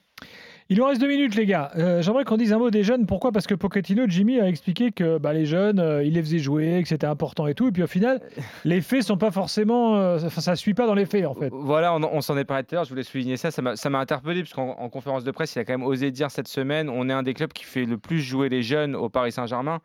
Il 0.72 0.78
nous 0.78 0.86
reste 0.86 1.02
deux 1.02 1.08
minutes, 1.08 1.34
les 1.34 1.44
gars. 1.44 1.70
Euh, 1.76 2.00
J'aimerais 2.00 2.24
qu'on 2.24 2.38
dise 2.38 2.50
un 2.54 2.58
mot 2.58 2.70
des 2.70 2.82
jeunes. 2.82 3.04
Pourquoi? 3.04 3.30
Parce 3.30 3.46
que 3.46 3.54
Pochettino, 3.54 4.04
Jimmy 4.08 4.40
a 4.40 4.48
expliqué 4.48 4.90
que 4.90 5.18
bah, 5.18 5.34
les 5.34 5.44
jeunes, 5.44 5.78
euh, 5.78 6.02
il 6.02 6.14
les 6.14 6.22
faisait 6.22 6.38
jouer, 6.38 6.80
que 6.82 6.88
c'était 6.88 7.06
important 7.06 7.46
et 7.46 7.52
tout. 7.52 7.68
Et 7.68 7.72
puis 7.72 7.82
au 7.82 7.86
final, 7.86 8.22
les 8.64 8.80
faits 8.80 9.02
sont 9.02 9.18
pas 9.18 9.30
forcément. 9.30 9.96
euh, 9.98 10.18
Enfin, 10.24 10.40
ça 10.40 10.56
suit 10.56 10.72
pas 10.72 10.86
dans 10.86 10.94
les 10.94 11.04
faits, 11.04 11.26
en 11.26 11.34
fait. 11.34 11.50
Voilà, 11.52 11.94
on, 11.94 12.02
on 12.02 12.22
s'en 12.22 12.38
est 12.38 12.46
parlé 12.46 12.64
tout 12.64 12.74
à 12.74 12.76
l'heure, 12.76 12.84
je 12.84 12.88
voulais 12.88 13.02
souligner 13.02 13.36
ça, 13.36 13.50
ça 13.50 13.60
m'a 13.90 13.98
interpellé, 13.98 14.40
puisqu'en 14.40 14.70
en 14.78 14.88
conférence 14.88 15.24
de 15.24 15.30
presse, 15.30 15.54
il 15.56 15.58
a 15.58 15.66
quand 15.66 15.74
même 15.74 15.82
osé 15.86 16.10
dire 16.10 16.30
cette 16.30 16.48
semaine, 16.48 16.88
on 16.88 17.06
est 17.10 17.12
un 17.12 17.22
des 17.22 17.34
clubs 17.34 17.52
qui 17.52 17.64
fait 17.66 17.84
le 17.84 17.98
plus 17.98 18.20
jouer 18.20 18.48
les 18.48 18.62
jeunes 18.62 18.96
au 18.96 19.10
Paris 19.10 19.32
Saint-Germain. 19.32 19.80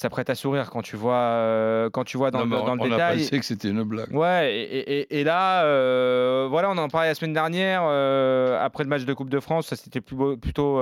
Ça 0.00 0.08
prête 0.10 0.30
à 0.30 0.36
sourire 0.36 0.70
quand 0.70 0.80
tu 0.82 0.94
vois, 0.94 1.16
euh, 1.16 1.90
quand 1.90 2.04
tu 2.04 2.16
vois 2.18 2.30
dans, 2.30 2.46
Non, 2.46 2.60
le- 2.60 2.62
dans 2.66 2.72
on, 2.72 2.74
le 2.76 2.80
on 2.82 2.84
a 2.84 2.88
détail. 2.90 3.18
pensé 3.18 3.38
que 3.40 3.44
c'était 3.44 3.68
une 3.70 3.82
blague. 3.82 4.14
Ouais, 4.14 4.54
et, 4.54 4.62
et- 4.78 5.00
et- 5.00 5.20
et 5.20 5.24
là, 5.24 5.64
euh, 5.64 6.46
voilà, 6.48 6.70
on 6.70 6.78
en 6.78 6.86
parlait 6.86 7.08
la 7.08 7.16
semaine 7.16 7.32
dernière, 7.32 7.82
euh, 7.84 8.64
après 8.64 8.84
le 8.84 8.90
match 8.90 9.04
de 9.04 9.12
Coupe 9.12 9.28
de 9.28 9.40
France, 9.40 9.66
ça 9.66 9.74
s'était 9.74 10.00
plutôt 10.00 10.76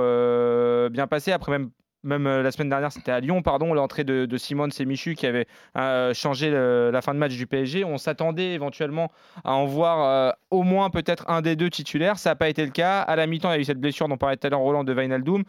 bien 0.91 1.07
passé. 1.07 1.31
Après, 1.31 1.51
même, 1.51 1.71
même 2.03 2.25
la 2.27 2.51
semaine 2.51 2.69
dernière, 2.69 2.91
c'était 2.91 3.11
à 3.11 3.19
Lyon, 3.19 3.41
pardon, 3.41 3.73
l'entrée 3.73 4.03
de, 4.03 4.27
de 4.27 4.37
Simone 4.37 4.69
et 4.79 4.85
Michu 4.85 5.15
qui 5.15 5.25
avait 5.25 5.47
changé 6.13 6.51
le- 6.51 6.91
la 6.91 7.01
fin 7.01 7.15
de 7.15 7.19
match 7.19 7.33
du 7.35 7.47
PSG. 7.47 7.83
On 7.83 7.97
s'attendait 7.97 8.53
éventuellement 8.53 9.11
à 9.43 9.53
en 9.55 9.65
voir 9.65 10.35
au 10.51 10.61
moins 10.61 10.91
peut-être 10.91 11.25
un 11.27 11.41
des 11.41 11.55
deux 11.55 11.71
titulaires. 11.71 12.19
Ça 12.19 12.29
n'a 12.29 12.35
pas 12.35 12.49
été 12.49 12.63
le 12.63 12.71
cas. 12.71 13.01
À 13.01 13.15
la 13.15 13.25
mi-temps, 13.25 13.49
il 13.51 13.55
y 13.55 13.57
a 13.57 13.61
eu 13.61 13.65
cette 13.65 13.79
blessure 13.81 14.07
dont 14.07 14.17
parlait 14.17 14.37
tout 14.37 14.45
à 14.45 14.51
l'heure 14.51 14.59
Roland 14.59 14.83
de 14.83 14.93
Wijnaldum. 14.93 15.43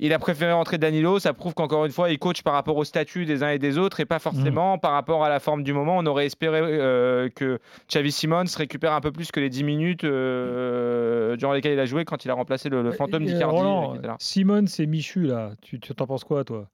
Il 0.00 0.12
a 0.12 0.18
préféré 0.18 0.52
rentrer 0.52 0.78
Danilo. 0.78 1.18
Ça 1.18 1.32
prouve 1.32 1.54
qu'encore 1.54 1.84
une 1.84 1.92
fois, 1.92 2.10
il 2.10 2.18
coach 2.18 2.42
par 2.42 2.54
rapport 2.54 2.76
au 2.76 2.84
statut 2.84 3.24
des 3.26 3.42
uns 3.42 3.50
et 3.50 3.58
des 3.58 3.78
autres 3.78 4.00
et 4.00 4.04
pas 4.06 4.18
forcément 4.18 4.78
par 4.78 4.92
rapport 4.92 5.24
à 5.24 5.28
la 5.28 5.38
forme 5.40 5.62
du 5.62 5.72
moment. 5.72 5.96
On 5.98 6.06
aurait 6.06 6.26
espéré 6.26 6.58
euh, 6.62 7.28
que 7.28 7.58
Xavi 7.88 8.10
Simons 8.12 8.44
récupère 8.56 8.92
un 8.94 9.00
peu 9.00 9.12
plus 9.12 9.30
que 9.30 9.40
les 9.40 9.48
10 9.50 9.62
minutes 9.64 10.04
euh, 10.04 11.36
durant 11.36 11.52
lesquelles 11.52 11.74
il 11.74 11.80
a 11.80 11.86
joué 11.86 12.04
quand 12.04 12.24
il 12.24 12.30
a 12.30 12.34
remplacé 12.34 12.68
le, 12.68 12.82
le 12.82 12.92
fantôme 12.92 13.22
Euh, 13.22 13.26
d'Icardi. 13.26 13.60
Etc. 13.98 14.14
Simone, 14.18 14.66
c'est 14.66 14.86
Michu, 14.86 15.22
là. 15.26 15.52
Tu 15.62 15.78
t'en 15.78 16.06
penses 16.06 16.24
quoi, 16.24 16.44
toi? 16.44 16.68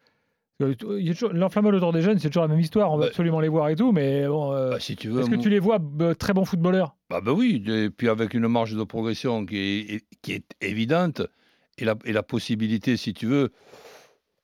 L'enflammable 1.32 1.76
autour 1.76 1.92
des 1.92 2.00
jeunes, 2.00 2.18
c'est 2.18 2.28
toujours 2.28 2.44
la 2.44 2.48
même 2.48 2.60
histoire. 2.60 2.90
On 2.90 2.96
va 2.96 3.02
Bah, 3.02 3.06
absolument 3.08 3.40
les 3.40 3.48
voir 3.48 3.68
et 3.68 3.76
tout, 3.76 3.92
mais 3.92 4.26
bon. 4.26 4.52
euh, 4.52 4.70
Bah, 4.70 4.80
si 4.80 4.96
tu 4.96 5.08
veux, 5.08 5.20
Est-ce 5.20 5.28
que 5.30 5.34
tu 5.36 5.50
les 5.50 5.58
vois 5.58 5.78
euh, 6.00 6.14
très 6.14 6.32
bons 6.32 6.46
footballeurs? 6.46 6.96
Bah, 7.10 7.20
bah 7.22 7.32
oui, 7.32 7.62
et 7.68 7.90
puis 7.90 8.08
avec 8.08 8.32
une 8.32 8.48
marge 8.48 8.74
de 8.74 8.82
progression 8.84 9.44
qui 9.44 9.58
est, 9.58 10.04
qui 10.22 10.32
est 10.32 10.44
évidente 10.62 11.20
et 11.78 11.84
la, 11.84 11.94
et 12.04 12.12
la 12.12 12.22
possibilité, 12.22 12.96
si 12.96 13.12
tu 13.14 13.26
veux, 13.26 13.52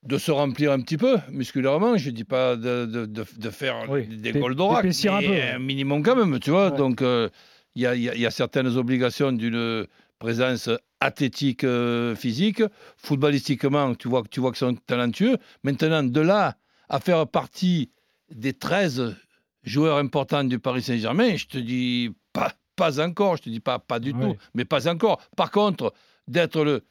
de 0.05 0.19
se 0.19 0.31
remplir 0.31 0.73
un 0.73 0.81
petit 0.81 0.97
peu 0.97 1.19
musculairement. 1.31 1.97
Je 1.97 2.11
ne 2.11 2.15
dis 2.15 2.25
pas 2.25 2.57
de, 2.57 2.87
de- 2.87 3.07
de- 3.07 3.25
de 3.37 3.51
faire 3.51 3.87
Oui, 3.89 4.07
des 4.07 4.33
d'oracle, 4.33 4.83
d'épaissir 4.83 5.15
un 5.15 5.21
mais 5.21 5.27
peu, 5.27 5.33
ouais. 5.33 5.59
minimum 5.59 6.03
quand 6.03 6.17
même, 6.17 6.39
tu 6.41 6.51
vois. 6.51 6.71
Ouais. 6.71 6.77
Donc, 6.77 7.03
euh, 7.03 7.29
il 7.75 7.83
y, 7.83 7.87
a, 7.87 7.95
y 7.95 8.09
a- 8.09 8.15
y 8.17 8.27
a 8.27 8.31
certaines 8.31 8.77
obligations 8.77 9.33
d'une 9.33 9.87
présence 10.19 10.69
athlétique 11.01 11.65
euh, 11.65 12.15
physique. 12.17 12.63
Footballistiquement, 12.97 13.95
tu 13.95 14.09
vois, 14.09 14.23
que- 14.23 14.29
tu 14.29 14.41
vois 14.41 14.51
qu'ils 14.51 14.59
sont 14.59 14.75
talentueux. 14.75 15.37
Maintenant, 15.63 16.03
de 16.03 16.21
là 16.21 16.57
à 16.89 16.99
faire 17.01 17.27
partie 17.29 17.91
des 18.31 18.53
13 18.53 19.15
joueurs 19.63 19.99
importants 19.99 20.43
du 20.45 20.59
Paris 20.59 20.83
Saint-Germain, 20.83 21.37
je 21.37 21.47
te 21.47 21.59
dis 21.59 22.11
pas, 22.33 22.53
pas 22.75 23.01
encore, 23.01 23.37
je 23.37 23.43
te 23.43 23.51
dis 23.51 23.61
pas, 23.61 23.79
pas 23.79 24.01
du 24.01 24.13
Ouais. 24.13 24.21
tout, 24.33 24.37
mais 24.55 24.65
pas 24.65 24.89
encore. 24.89 25.21
Par 25.37 25.51
contre, 25.51 25.93
d'être 26.27 26.65
le 26.65 26.83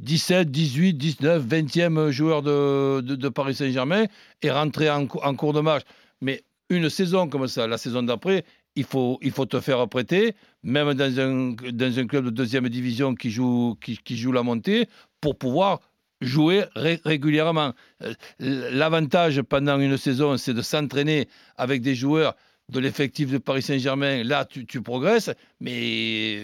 17, 0.00 0.50
18, 0.50 0.94
19, 0.94 1.44
20e 1.46 2.10
joueur 2.10 2.42
de, 2.42 3.00
de- 3.00 3.28
Paris 3.28 3.54
Saint-Germain 3.54 4.04
et 4.42 4.50
rentrer 4.50 4.90
en, 4.90 5.06
en 5.06 5.34
cours 5.34 5.52
de 5.52 5.60
match. 5.60 5.82
Mais 6.20 6.42
une 6.70 6.90
saison 6.90 7.28
comme 7.28 7.46
ça, 7.48 7.66
la 7.66 7.78
saison 7.78 8.02
d'après, 8.02 8.44
il 8.74 8.84
faut, 8.84 9.18
il 9.22 9.30
faut 9.30 9.46
te 9.46 9.58
faire 9.60 9.88
prêter, 9.88 10.34
même 10.62 10.92
dans 10.94 11.20
un, 11.20 11.52
dans 11.72 11.98
un 11.98 12.06
club 12.06 12.26
de 12.26 12.30
deuxième 12.30 12.68
division 12.68 13.14
qui 13.14 13.30
joue, 13.30 13.76
qui, 13.80 13.96
qui 13.96 14.16
joue 14.16 14.32
la 14.32 14.42
montée, 14.42 14.86
pour 15.20 15.36
pouvoir 15.36 15.80
jouer 16.20 16.64
ré- 16.74 17.00
régulièrement. 17.04 17.72
Euh, 18.02 18.12
L'avantage 18.38 19.42
pendant 19.42 19.78
une 19.80 19.96
saison, 19.96 20.36
c'est 20.36 20.54
de 20.54 20.62
s'entraîner 20.62 21.28
avec 21.56 21.82
des 21.82 21.94
joueurs 21.94 22.34
de 22.68 22.80
l'effectif 22.80 23.30
de 23.30 23.38
Paris 23.38 23.62
Saint-Germain. 23.62 24.24
Là, 24.24 24.44
tu, 24.44 24.66
tu 24.66 24.82
progresses, 24.82 25.30
mais 25.60 26.38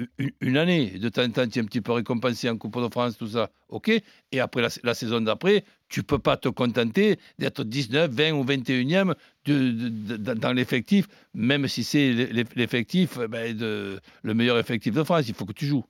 euh, 0.00 0.06
une, 0.18 0.30
une 0.40 0.56
année, 0.56 0.90
de 0.98 1.08
temps 1.08 1.22
en 1.22 1.30
temps, 1.30 1.46
tu 1.46 1.58
es 1.58 1.62
un 1.62 1.66
petit 1.66 1.80
peu 1.80 1.92
récompensé 1.92 2.50
en 2.50 2.56
Coupe 2.56 2.80
de 2.82 2.88
France, 2.90 3.16
tout 3.16 3.28
ça, 3.28 3.50
ok. 3.68 3.90
Et 4.32 4.40
après 4.40 4.60
la, 4.62 4.68
la 4.82 4.94
saison 4.94 5.20
d'après, 5.20 5.64
tu 5.88 6.02
peux 6.02 6.18
pas 6.18 6.36
te 6.36 6.48
contenter 6.48 7.18
d'être 7.38 7.62
19, 7.64 8.10
20 8.10 8.32
ou 8.32 8.44
21e 8.44 9.14
de- 9.46 9.70
de- 9.70 10.16
de- 10.16 10.34
dans 10.34 10.52
l'effectif, 10.52 11.06
même 11.32 11.68
si 11.68 11.84
c'est 11.84 12.12
l'eff- 12.12 12.54
l'effectif, 12.56 13.18
euh, 13.18 13.28
ben, 13.28 13.56
de, 13.56 14.00
le 14.22 14.34
meilleur 14.34 14.58
effectif 14.58 14.92
de 14.94 15.02
France. 15.04 15.28
Il 15.28 15.34
faut 15.34 15.44
que 15.46 15.52
tu 15.52 15.66
joues. 15.66 15.84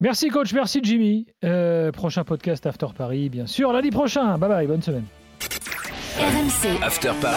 Merci, 0.00 0.28
coach. 0.30 0.54
Merci, 0.54 0.80
Jimmy. 0.82 1.26
Euh, 1.44 1.92
prochain 1.92 2.24
podcast 2.24 2.64
After 2.64 2.86
Paris, 2.96 3.28
bien 3.28 3.46
sûr. 3.46 3.70
Lundi 3.70 3.90
prochain. 3.90 4.38
Bye 4.38 4.48
bye. 4.48 4.66
Bonne 4.66 4.80
semaine. 4.80 5.04
RMC, 6.18 6.82
After 6.82 7.12
Paris, 7.20 7.36